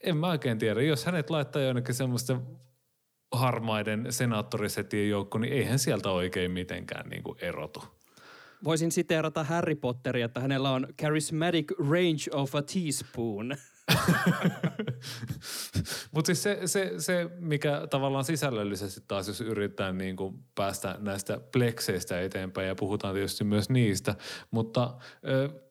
en 0.04 0.18
mä 0.18 0.28
oikein 0.28 0.58
tiedä, 0.58 0.82
jos 0.82 1.06
hänet 1.06 1.30
laittaa 1.30 1.62
jonnekin 1.62 1.96
semmoista 1.96 2.42
harmaiden 3.32 4.06
senaattorisetien 4.10 5.10
joukko, 5.10 5.38
niin 5.38 5.54
eihän 5.54 5.80
sieltä 5.80 6.10
oikein 6.10 6.52
mitenkään 6.52 7.10
niin 7.10 7.24
kuin 7.24 7.38
erotu 7.42 8.03
voisin 8.64 8.92
siteerata 8.92 9.44
Harry 9.44 9.76
Potteria, 9.76 10.26
että 10.26 10.40
hänellä 10.40 10.72
on 10.72 10.88
charismatic 11.02 11.72
range 11.80 12.24
of 12.32 12.56
a 12.56 12.62
teaspoon. 12.62 13.56
Mutta 16.12 16.28
siis 16.28 16.44
se, 16.44 16.60
se, 16.66 16.94
se, 16.98 17.30
mikä 17.40 17.88
tavallaan 17.90 18.24
sisällöllisesti 18.24 19.02
taas, 19.08 19.28
jos 19.28 19.42
yritetään 19.42 19.98
niin 19.98 20.16
kuin 20.16 20.40
päästä 20.56 20.96
näistä 21.00 21.40
plekseistä 21.52 22.22
eteenpäin 22.22 22.68
ja 22.68 22.76
puhutaan 22.76 23.14
tietysti 23.14 23.44
myös 23.44 23.70
niistä, 23.70 24.16
mutta 24.52 24.84
äh, 24.84 24.92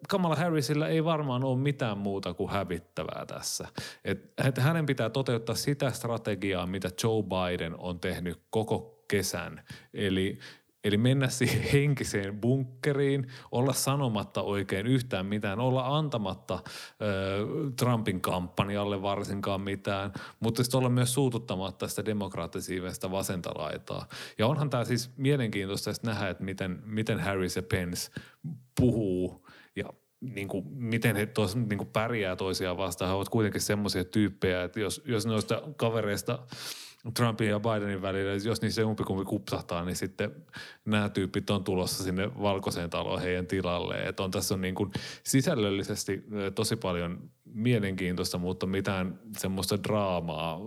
Kamala 0.09 0.37
Harrisilla 0.37 0.89
ei 0.89 1.05
varmaan 1.05 1.45
ole 1.45 1.59
mitään 1.59 1.99
muuta 1.99 2.35
kuin 2.35 2.51
hävittävää 2.51 3.27
tässä. 3.27 3.69
Et, 4.05 4.33
et 4.45 4.59
hänen 4.59 4.87
pitää 4.87 5.11
toteuttaa 5.11 5.55
sitä 5.55 5.91
strategiaa, 5.91 6.67
mitä 6.67 6.91
Joe 7.03 7.23
Biden 7.23 7.75
on 7.79 8.01
tehnyt 8.01 8.43
koko 8.51 9.05
kesän. 9.09 9.65
Eli 9.95 10.39
Eli 10.85 10.97
mennä 10.97 11.29
siihen 11.29 11.63
henkiseen 11.73 12.41
bunkkeriin, 12.41 13.27
olla 13.53 13.73
sanomatta 13.73 14.43
oikein 14.43 14.87
yhtään 14.87 15.27
mitään, 15.27 15.61
olla 15.61 15.97
antamatta 15.97 16.59
ö, 17.03 17.47
Trumpin 17.77 18.21
kampanjalle 18.21 19.03
varsinkaan 19.03 19.61
mitään, 19.61 20.13
mutta 20.41 20.63
sitten 20.63 20.79
olla 20.79 20.89
myös 20.89 21.15
suututtamatta 21.15 21.89
sitä 21.89 22.05
demokraattisiivestä 22.05 23.11
vasenta 23.11 23.51
laitaa. 23.55 24.07
Ja 24.39 24.47
onhan 24.47 24.71
tämä 24.71 24.85
siis 24.85 25.11
mielenkiintoista 25.17 25.91
nähdä, 26.03 26.29
että 26.29 26.45
miten, 26.45 26.83
miten 26.85 27.21
Harris 27.21 27.57
ja 27.57 27.63
Pence 27.63 28.11
puhuu 28.81 29.49
ja 29.77 29.85
niin 30.21 30.49
kuin, 30.49 30.67
miten 30.69 31.17
he 31.17 31.27
tos, 31.27 31.57
niin 31.57 31.79
kuin 31.79 31.91
pärjää 31.93 32.37
toisiaan 32.37 32.77
vastaan. 32.77 33.09
He 33.09 33.15
ovat 33.15 33.29
kuitenkin 33.29 33.61
semmoisia 33.61 34.05
tyyppejä, 34.05 34.65
että 34.65 34.81
jos, 34.81 35.03
jos 35.05 35.27
noista 35.27 35.63
kavereista– 35.77 36.39
Trumpin 37.17 37.49
ja 37.49 37.61
Bidenin 37.61 38.03
välillä, 38.03 38.33
jos 38.33 38.63
niissä 38.63 38.81
jompikumpi 38.81 39.25
kupsahtaa, 39.25 39.85
niin 39.85 39.97
sitten 39.97 40.31
nämä 40.85 41.09
tyypit 41.09 41.51
on 41.51 41.65
tulossa 41.65 42.05
sinne 42.05 42.31
valkoiseen 42.43 42.91
taloon 42.91 43.21
heidän 43.23 43.47
tilalle. 43.47 43.95
Että 43.95 44.23
on 44.23 44.31
tässä 44.31 44.55
on 44.55 44.61
niin 44.61 44.75
kuin 44.75 44.91
sisällöllisesti 45.23 46.25
tosi 46.55 46.77
paljon 46.77 47.31
mielenkiintoista, 47.45 48.39
mutta 48.39 48.67
mitään 48.67 49.21
semmoista 49.39 49.83
draamaa 49.83 50.61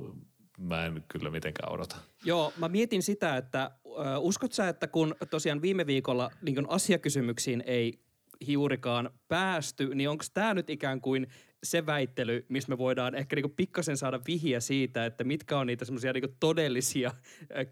mä 0.58 0.86
en 0.86 1.04
kyllä 1.08 1.30
mitenkään 1.32 1.74
odota. 1.74 1.96
Joo, 2.26 2.54
mä 2.58 2.68
mietin 2.70 3.04
sitä, 3.04 3.38
että 3.38 3.72
uskot 4.20 4.54
sä, 4.54 4.70
että 4.70 4.88
kun 4.88 5.16
tosiaan 5.30 5.62
viime 5.62 5.86
viikolla 5.86 6.32
niin 6.42 6.70
asiakysymyksiin 6.70 7.64
ei 7.66 8.00
juurikaan 8.48 9.10
päästy, 9.28 9.96
niin 9.96 10.10
onko 10.10 10.24
tämä 10.34 10.54
nyt 10.54 10.70
ikään 10.70 11.02
kuin 11.02 11.28
se 11.66 11.86
väittely, 11.86 12.46
missä 12.50 12.70
me 12.70 12.78
voidaan 12.78 13.16
ehkä 13.16 13.36
niinku 13.36 13.54
pikkasen 13.56 13.98
saada 13.98 14.20
vihiä 14.28 14.60
siitä, 14.60 15.06
että 15.06 15.24
mitkä 15.24 15.60
on 15.60 15.68
niitä 15.68 15.86
semmoisia 15.86 16.14
niinku 16.14 16.36
todellisia 16.40 17.12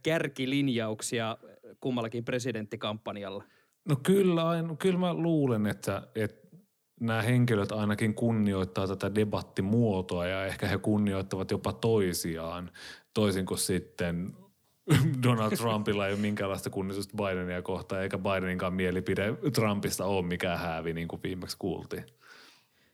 kärkilinjauksia 0.04 1.38
kummallakin 1.80 2.26
presidenttikampanjalla? 2.26 3.44
No 3.90 3.96
kyllä, 4.04 4.44
kyllä 4.80 5.00
mä 5.00 5.14
luulen, 5.14 5.66
että, 5.68 6.08
että 6.16 6.58
nämä 7.00 7.22
henkilöt 7.22 7.72
ainakin 7.72 8.14
kunnioittaa 8.14 8.88
tätä 8.88 9.16
debattimuotoa 9.16 10.28
ja 10.28 10.46
ehkä 10.46 10.68
he 10.68 10.78
kunnioittavat 10.78 11.52
jopa 11.52 11.74
toisiaan, 11.74 12.72
toisin 13.14 13.46
kuin 13.46 13.58
sitten 13.58 14.34
Donald 15.24 15.58
Trumpilla 15.58 16.08
ei 16.08 16.14
ole 16.14 16.22
minkäänlaista 16.22 16.70
kunnioitusta 16.70 17.18
Bidenia 17.18 17.62
kohtaan, 17.62 18.02
eikä 18.02 18.18
Bideninkaan 18.18 18.74
mielipide 18.74 19.34
Trumpista 19.54 20.06
ole 20.06 20.26
mikään 20.26 20.60
häävi, 20.60 20.94
niin 20.94 21.08
kuin 21.08 21.24
viimeksi 21.24 21.58
kuultiin. 21.60 22.06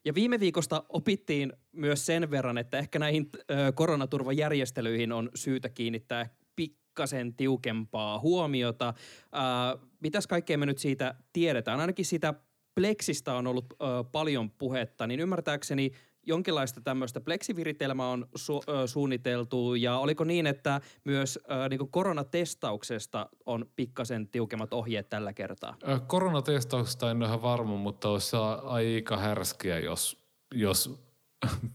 Ja 0.06 0.16
viime 0.16 0.40
viikosta 0.40 0.84
opittiin 0.90 1.54
myös 1.72 2.06
sen 2.06 2.32
verran, 2.32 2.58
että 2.58 2.78
ehkä 2.78 3.00
näihin 3.00 3.30
ö, 3.36 3.72
koronaturvajärjestelyihin 3.76 5.12
on 5.12 5.30
syytä 5.36 5.70
kiinnittää 5.70 6.30
pikkasen 6.56 7.34
tiukempaa 7.34 8.20
huomiota. 8.20 8.94
Ö, 8.94 9.88
mitäs 10.00 10.28
kaikkea 10.28 10.58
me 10.58 10.66
nyt 10.66 10.78
siitä 10.78 11.16
tiedetään? 11.34 11.80
Ainakin 11.80 12.06
siitä 12.06 12.34
Plexistä 12.76 13.34
on 13.34 13.48
ollut 13.48 13.66
ö, 13.74 13.86
paljon 14.12 14.52
puhetta, 14.52 15.08
niin 15.08 15.20
ymmärtääkseni– 15.20 15.92
jonkinlaista 16.30 16.82
tämmöistä 16.82 17.22
pleksiviritelmää 17.22 18.08
on 18.08 18.28
su- 18.40 18.88
suunniteltu 18.88 19.76
ja 19.76 19.98
oliko 19.98 20.24
niin, 20.24 20.48
että 20.48 20.82
myös 21.04 21.40
ö, 21.66 21.70
niin 21.70 21.92
koronatestauksesta 21.92 23.30
on 23.46 23.66
pikkasen 23.76 24.28
tiukemmat 24.28 24.74
ohjeet 24.74 25.10
tällä 25.10 25.34
kertaa? 25.34 25.78
Koronatestauksesta 26.08 27.12
en 27.12 27.18
ole 27.18 27.26
ihan 27.26 27.42
varma, 27.42 27.76
mutta 27.76 28.10
olisi 28.10 28.36
aika 28.64 29.18
härskiä, 29.18 29.80
jos, 29.80 30.24
jos 30.54 31.09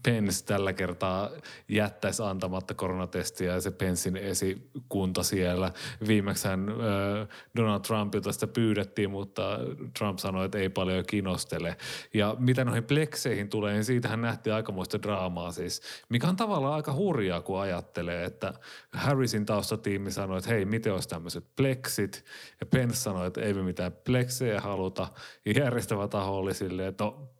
Pence 0.03 0.45
tällä 0.45 0.73
kertaa 0.73 1.29
jättäisi 1.69 2.23
antamatta 2.23 2.73
koronatestiä 2.73 3.53
ja 3.53 3.61
se 3.61 3.71
Pensin 3.71 4.17
esikunta 4.17 5.23
siellä. 5.23 5.71
Viimeksään 6.07 6.69
äh, 6.69 7.27
Donald 7.57 7.79
Trumpilta 7.79 8.31
sitä 8.31 8.47
pyydettiin, 8.47 9.11
mutta 9.11 9.59
Trump 9.97 10.19
sanoi, 10.19 10.45
että 10.45 10.57
ei 10.57 10.69
paljon 10.69 11.05
kinostele. 11.05 11.77
Ja 12.13 12.35
mitä 12.39 12.65
noihin 12.65 12.83
plekseihin 12.83 13.49
tulee, 13.49 13.73
niin 13.73 13.85
siitähän 13.85 14.21
nähtiin 14.21 14.53
aikamoista 14.53 15.01
draamaa 15.01 15.51
siis, 15.51 15.81
mikä 16.09 16.27
on 16.27 16.35
tavallaan 16.35 16.75
aika 16.75 16.93
hurjaa, 16.93 17.41
kun 17.41 17.59
ajattelee, 17.59 18.25
että 18.25 18.53
Harrisin 18.93 19.45
taustatiimi 19.45 20.11
sanoi, 20.11 20.37
että 20.37 20.49
hei, 20.49 20.65
miten 20.65 20.93
olisi 20.93 21.09
tämmöiset 21.09 21.45
pleksit, 21.55 22.25
ja 22.59 22.65
Pence 22.65 22.95
sanoi, 22.95 23.27
että 23.27 23.41
ei 23.41 23.53
me 23.53 23.63
mitään 23.63 23.91
pleksejä 23.91 24.61
haluta, 24.61 25.07
ja 25.45 25.51
järjestävä 25.51 26.07
taho 26.07 26.37
oli 26.37 26.53
silleen, 26.53 26.89
että 26.89 27.03
no 27.03 27.34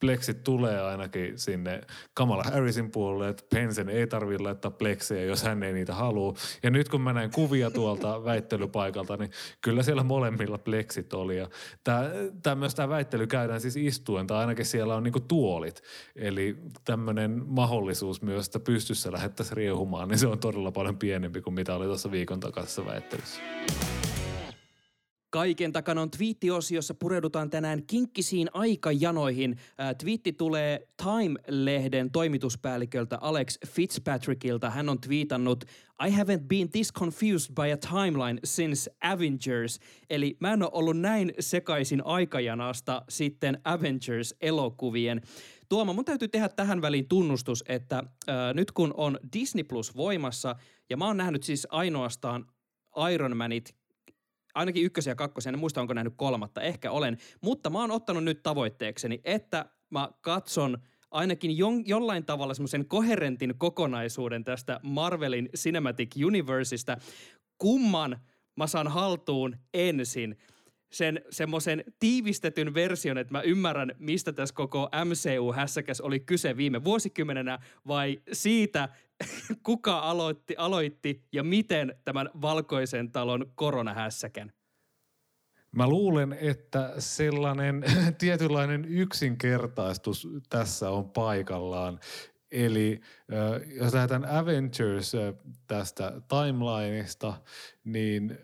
pleksit 0.00 0.44
tulee 0.44 0.82
ainakin 0.82 1.38
sinne 1.38 1.80
Kamala 2.14 2.42
Harrisin 2.42 2.90
puolelle, 2.90 3.28
että 3.28 3.44
Pensen 3.50 3.88
ei 3.88 4.06
tarvitse 4.06 4.42
laittaa 4.42 4.70
pleksejä, 4.70 5.24
jos 5.24 5.42
hän 5.42 5.62
ei 5.62 5.72
niitä 5.72 5.94
halua. 5.94 6.34
Ja 6.62 6.70
nyt 6.70 6.88
kun 6.88 7.00
mä 7.00 7.12
näin 7.12 7.30
kuvia 7.30 7.70
tuolta 7.70 8.24
väittelypaikalta, 8.24 9.16
niin 9.16 9.30
kyllä 9.60 9.82
siellä 9.82 10.02
molemmilla 10.02 10.58
pleksit 10.58 11.14
oli. 11.14 11.36
Ja 11.36 11.48
tämä, 12.42 12.88
väittely 12.88 13.26
käydään 13.26 13.60
siis 13.60 13.76
istuen, 13.76 14.26
tai 14.26 14.38
ainakin 14.38 14.66
siellä 14.66 14.94
on 14.94 15.02
niinku 15.02 15.20
tuolit. 15.20 15.82
Eli 16.16 16.56
tämmöinen 16.84 17.42
mahdollisuus 17.46 18.22
myös, 18.22 18.46
että 18.46 18.60
pystyssä 18.60 19.12
lähettäisiin 19.12 19.56
riehumaan, 19.56 20.08
niin 20.08 20.18
se 20.18 20.26
on 20.26 20.38
todella 20.38 20.72
paljon 20.72 20.98
pienempi 20.98 21.40
kuin 21.40 21.54
mitä 21.54 21.74
oli 21.74 21.86
tuossa 21.86 22.10
viikon 22.10 22.40
takaisessa 22.40 22.86
väittelyssä. 22.86 23.40
Kaiken 25.30 25.72
takana 25.72 26.02
on 26.02 26.10
twiittiosio, 26.10 26.74
jossa 26.76 26.94
pureudutaan 26.94 27.50
tänään 27.50 27.86
kinkkisiin 27.86 28.48
aikajanoihin. 28.52 29.56
Ää, 29.78 29.94
twiitti 29.94 30.32
tulee 30.32 30.88
Time-lehden 30.96 32.10
toimituspäälliköltä 32.10 33.18
Alex 33.20 33.58
Fitzpatrickilta. 33.66 34.70
Hän 34.70 34.88
on 34.88 35.00
twiitannut 35.00 35.64
I 36.06 36.10
haven't 36.10 36.46
been 36.48 36.70
this 36.70 36.92
confused 36.92 37.54
by 37.54 37.70
a 37.72 37.76
timeline 37.76 38.40
since 38.44 38.90
Avengers. 39.00 39.80
Eli 40.10 40.36
mä 40.40 40.52
en 40.52 40.62
ole 40.62 40.70
ollut 40.74 40.98
näin 40.98 41.32
sekaisin 41.40 42.06
aikajanasta 42.06 43.02
sitten 43.08 43.60
Avengers-elokuvien. 43.64 45.20
Tuoma, 45.68 45.92
mun 45.92 46.04
täytyy 46.04 46.28
tehdä 46.28 46.48
tähän 46.48 46.82
väliin 46.82 47.08
tunnustus, 47.08 47.64
että 47.68 48.02
ää, 48.26 48.54
nyt 48.54 48.72
kun 48.72 48.94
on 48.96 49.18
Disney 49.32 49.64
Plus 49.64 49.96
voimassa, 49.96 50.56
ja 50.90 50.96
mä 50.96 51.06
oon 51.06 51.16
nähnyt 51.16 51.42
siis 51.42 51.66
ainoastaan 51.70 52.46
Iron 53.12 53.36
Manit 53.36 53.79
ainakin 54.54 54.84
ykkösen 54.84 55.10
ja 55.10 55.14
kakkosen, 55.14 55.54
en 55.54 55.60
muista 55.60 55.80
onko 55.80 55.94
nähnyt 55.94 56.14
kolmatta, 56.16 56.60
ehkä 56.60 56.90
olen, 56.90 57.18
mutta 57.40 57.70
mä 57.70 57.80
oon 57.80 57.90
ottanut 57.90 58.24
nyt 58.24 58.42
tavoitteekseni, 58.42 59.20
että 59.24 59.64
mä 59.90 60.10
katson 60.20 60.78
ainakin 61.10 61.58
jon, 61.58 61.86
jollain 61.86 62.24
tavalla 62.24 62.54
semmoisen 62.54 62.86
koherentin 62.86 63.54
kokonaisuuden 63.58 64.44
tästä 64.44 64.80
Marvelin 64.82 65.48
Cinematic 65.56 66.10
Universeista, 66.26 66.96
kumman 67.58 68.18
mä 68.56 68.66
saan 68.66 68.88
haltuun 68.88 69.56
ensin? 69.74 70.38
Sen 70.92 71.20
semmoisen 71.30 71.84
tiivistetyn 71.98 72.74
version, 72.74 73.18
että 73.18 73.32
mä 73.32 73.40
ymmärrän, 73.40 73.92
mistä 73.98 74.32
tässä 74.32 74.54
koko 74.54 74.88
MCU-hässäkäs 75.04 76.00
oli 76.00 76.20
kyse 76.20 76.56
viime 76.56 76.84
vuosikymmenenä, 76.84 77.58
vai 77.86 78.20
siitä, 78.32 78.88
kuka 79.62 79.98
aloitti, 79.98 80.54
aloitti 80.58 81.24
ja 81.32 81.42
miten 81.42 81.94
tämän 82.04 82.30
valkoisen 82.40 83.12
talon 83.12 83.52
koronahässäkän? 83.54 84.52
Mä 85.72 85.88
luulen, 85.88 86.36
että 86.40 86.94
sellainen 86.98 87.84
tietynlainen 88.18 88.84
yksinkertaistus 88.84 90.28
tässä 90.48 90.90
on 90.90 91.10
paikallaan. 91.10 92.00
Eli 92.50 93.00
jos 93.66 93.94
lähdetään 93.94 94.24
Avengers 94.24 95.12
tästä 95.66 96.12
timelineista, 96.28 97.34
niin 97.84 98.38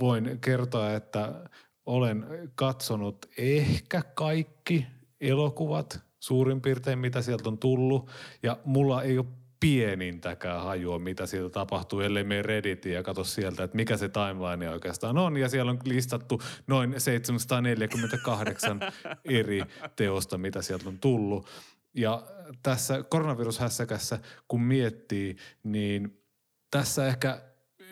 voin 0.00 0.38
kertoa, 0.40 0.92
että 0.92 1.50
olen 1.86 2.26
katsonut 2.54 3.26
ehkä 3.38 4.02
kaikki 4.14 4.86
elokuvat 5.20 6.00
suurin 6.20 6.60
piirtein, 6.60 6.98
mitä 6.98 7.22
sieltä 7.22 7.48
on 7.48 7.58
tullut. 7.58 8.10
Ja 8.42 8.58
mulla 8.64 9.02
ei 9.02 9.18
ole 9.18 9.26
pienintäkään 9.60 10.62
hajua, 10.62 10.98
mitä 10.98 11.26
sieltä 11.26 11.52
tapahtuu, 11.52 12.00
ellei 12.00 12.24
mene 12.24 12.42
Redditiin 12.42 12.94
ja 12.94 13.02
katso 13.02 13.24
sieltä, 13.24 13.64
että 13.64 13.76
mikä 13.76 13.96
se 13.96 14.08
timeline 14.08 14.70
oikeastaan 14.70 15.18
on. 15.18 15.36
Ja 15.36 15.48
siellä 15.48 15.70
on 15.70 15.78
listattu 15.84 16.42
noin 16.66 16.94
748 16.98 18.80
eri 19.24 19.62
teosta, 19.96 20.38
mitä 20.38 20.62
sieltä 20.62 20.88
on 20.88 20.98
tullut. 20.98 21.46
Ja 21.94 22.22
tässä 22.62 23.02
koronavirushässäkässä, 23.02 24.18
kun 24.48 24.62
miettii, 24.62 25.36
niin 25.62 26.22
tässä 26.70 27.06
ehkä 27.06 27.40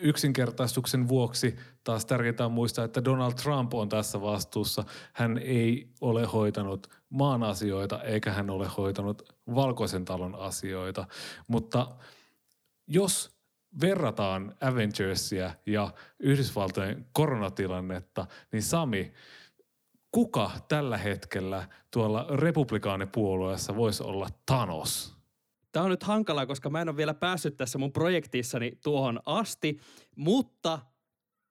yksinkertaistuksen 0.01 1.07
vuoksi 1.07 1.55
taas 1.83 2.05
tärkeää 2.05 2.49
muistaa, 2.49 2.85
että 2.85 3.05
Donald 3.05 3.33
Trump 3.33 3.73
on 3.73 3.89
tässä 3.89 4.21
vastuussa. 4.21 4.83
Hän 5.13 5.37
ei 5.37 5.89
ole 6.01 6.25
hoitanut 6.25 6.87
maan 7.09 7.43
asioita 7.43 8.03
eikä 8.03 8.31
hän 8.31 8.49
ole 8.49 8.67
hoitanut 8.77 9.35
valkoisen 9.55 10.05
talon 10.05 10.35
asioita. 10.35 11.05
Mutta 11.47 11.87
jos 12.87 13.39
verrataan 13.81 14.55
Avengersia 14.61 15.53
ja 15.65 15.93
Yhdysvaltojen 16.19 17.05
koronatilannetta, 17.11 18.25
niin 18.51 18.63
Sami, 18.63 19.13
kuka 20.11 20.51
tällä 20.67 20.97
hetkellä 20.97 21.67
tuolla 21.91 22.27
republikaanipuolueessa 22.29 23.75
voisi 23.75 24.03
olla 24.03 24.27
Thanos? 24.45 25.19
Tämä 25.71 25.83
on 25.83 25.91
nyt 25.91 26.03
hankalaa, 26.03 26.45
koska 26.45 26.69
mä 26.69 26.81
en 26.81 26.89
ole 26.89 26.97
vielä 26.97 27.13
päässyt 27.13 27.57
tässä 27.57 27.77
mun 27.77 27.91
projektissani 27.91 28.71
tuohon 28.83 29.19
asti, 29.25 29.79
mutta 30.15 30.79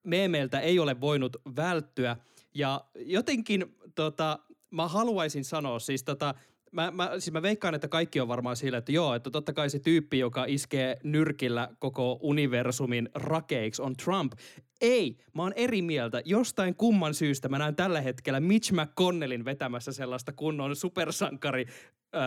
meemeiltä 0.05 0.61
ei 0.61 0.79
ole 0.79 1.01
voinut 1.01 1.37
välttyä. 1.57 2.17
Ja 2.55 2.85
jotenkin 2.95 3.77
tota, 3.95 4.39
mä 4.71 4.89
haluaisin 4.89 5.45
sanoa, 5.45 5.79
siis 5.79 6.05
tota, 6.05 6.35
mä, 6.73 6.91
mä, 6.91 7.11
siis 7.13 7.33
mä 7.33 7.43
veikkaan, 7.43 7.75
että 7.75 7.89
kaikki 7.89 8.21
on 8.21 8.29
varmaan 8.29 8.57
sillä, 8.57 8.79
että 8.79 8.93
joo, 8.93 9.15
että 9.15 9.31
totta 9.31 9.53
kai 9.53 9.71
se 9.71 9.79
tyyppi, 9.79 10.19
joka 10.19 10.45
iskee 10.45 10.97
nyrkillä 11.05 11.69
koko 11.79 12.19
universumin 12.23 13.09
rakeiksi 13.15 13.83
on 13.83 13.97
Trump. 13.97 14.33
Ei, 14.81 15.17
mä 15.35 15.43
oon 15.43 15.53
eri 15.57 15.83
mieltä. 15.83 16.23
Jostain 16.25 16.75
kumman 16.75 17.15
syystä 17.15 17.49
mä 17.49 17.59
näen 17.59 17.77
tällä 17.77 18.01
hetkellä 18.01 18.41
Mitch 18.41 18.73
McConnellin 18.73 19.45
vetämässä 19.45 19.93
sellaista 19.93 20.33
kunnon 20.33 20.77
supersankari 20.77 21.67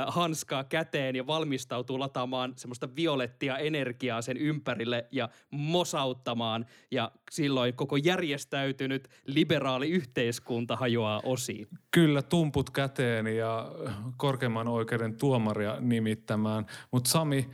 hanskaa 0.08 0.63
käteen 0.63 1.15
ja 1.15 1.28
valmistautuu 1.28 2.00
lataamaan 2.00 2.54
semmoista 2.56 2.96
violettia 2.96 3.58
energiaa 3.58 4.22
sen 4.22 4.38
ympärille 4.38 5.08
ja 5.12 5.30
mosauttamaan. 5.52 6.65
Ja 6.91 7.12
silloin 7.32 7.74
koko 7.74 7.96
järjestäytynyt 7.96 9.08
liberaali 9.26 9.89
yhteiskunta 9.89 10.76
hajoaa 10.76 11.22
osiin. 11.26 11.67
Kyllä, 11.91 12.22
tumput 12.22 12.70
käteen 12.70 13.28
ja 13.28 13.72
korkeimman 14.17 14.67
oikeuden 14.67 15.17
tuomaria 15.17 15.78
nimittämään. 15.80 16.65
Mutta 16.91 17.10
Sami, 17.10 17.50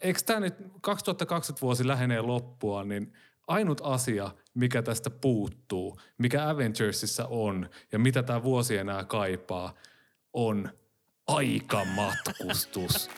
eikö 0.00 0.20
tämä 0.26 0.40
nyt 0.40 0.54
2020 0.80 1.62
vuosi 1.62 1.86
lähenee 1.86 2.20
loppua, 2.20 2.84
niin 2.84 3.12
ainut 3.48 3.80
asia, 3.84 4.30
mikä 4.54 4.82
tästä 4.82 5.10
puuttuu, 5.10 6.00
mikä 6.18 6.48
Avengersissa 6.48 7.26
on 7.26 7.70
ja 7.92 7.98
mitä 7.98 8.22
tämä 8.22 8.42
vuosi 8.42 8.76
enää 8.76 9.04
kaipaa, 9.04 9.74
on– 10.32 10.68
aikamatkustus. 11.28 13.10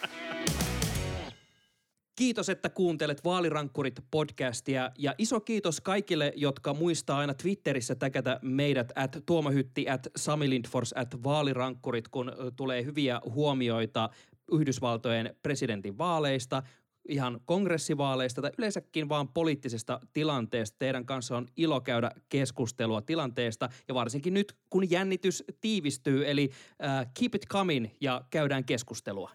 Kiitos, 2.17 2.49
että 2.49 2.69
kuuntelet 2.69 3.25
Vaalirankkurit 3.25 4.01
podcastia 4.11 4.91
ja 4.99 5.15
iso 5.19 5.41
kiitos 5.41 5.81
kaikille, 5.81 6.33
jotka 6.37 6.75
muistaa 6.75 7.19
aina 7.19 7.35
Twitterissä 7.35 7.95
täkätä 7.95 8.39
meidät 8.43 8.93
at 8.95 9.19
Tuomahytti, 9.27 9.89
at 9.89 10.07
Sami 10.17 10.51
Lindfors, 10.51 10.93
at 10.97 11.25
Vaalirankkurit, 11.25 12.09
kun 12.09 12.33
tulee 12.57 12.85
hyviä 12.85 13.21
huomioita 13.35 14.11
Yhdysvaltojen 14.53 15.37
presidentin 15.43 15.99
vaaleista, 15.99 16.63
ihan 17.11 17.41
kongressivaaleista 17.45 18.43
tai 18.43 18.51
yleensäkin 18.59 19.09
vaan 19.09 19.29
poliittisesta 19.29 20.01
tilanteesta. 20.13 20.77
Teidän 20.79 21.07
kanssa 21.07 21.37
on 21.37 21.47
ilo 21.57 21.81
käydä 21.81 22.11
keskustelua 22.29 23.03
tilanteesta 23.03 23.69
ja 23.89 23.95
varsinkin 23.95 24.35
nyt, 24.35 24.57
kun 24.71 24.91
jännitys 24.91 25.45
tiivistyy, 25.61 26.31
eli 26.31 26.51
uh, 26.51 27.13
keep 27.19 27.35
it 27.35 27.47
coming 27.49 27.87
ja 28.01 28.25
käydään 28.31 28.65
keskustelua. 28.65 29.31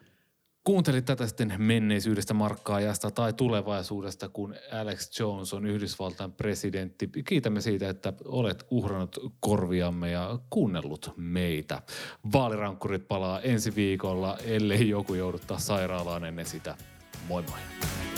Kuuntelit 0.64 1.04
tätä 1.04 1.26
sitten 1.26 1.54
menneisyydestä, 1.58 2.34
markkaajasta 2.34 3.10
tai 3.10 3.32
tulevaisuudesta, 3.32 4.28
kun 4.28 4.54
Alex 4.80 5.20
Jones 5.20 5.54
on 5.54 5.66
Yhdysvaltain 5.66 6.32
presidentti. 6.32 7.10
Kiitämme 7.28 7.60
siitä, 7.60 7.88
että 7.88 8.12
olet 8.24 8.66
uhrannut 8.70 9.18
korviamme 9.40 10.10
ja 10.10 10.38
kuunnellut 10.50 11.12
meitä. 11.16 11.82
Vaalirankkurit 12.32 13.08
palaa 13.08 13.40
ensi 13.40 13.74
viikolla, 13.76 14.38
ellei 14.44 14.88
joku 14.88 15.14
jouduttaa 15.14 15.58
sairaalaan 15.58 16.24
ennen 16.24 16.46
sitä. 16.46 16.76
Boy, 17.28 17.42
boy. 17.42 18.15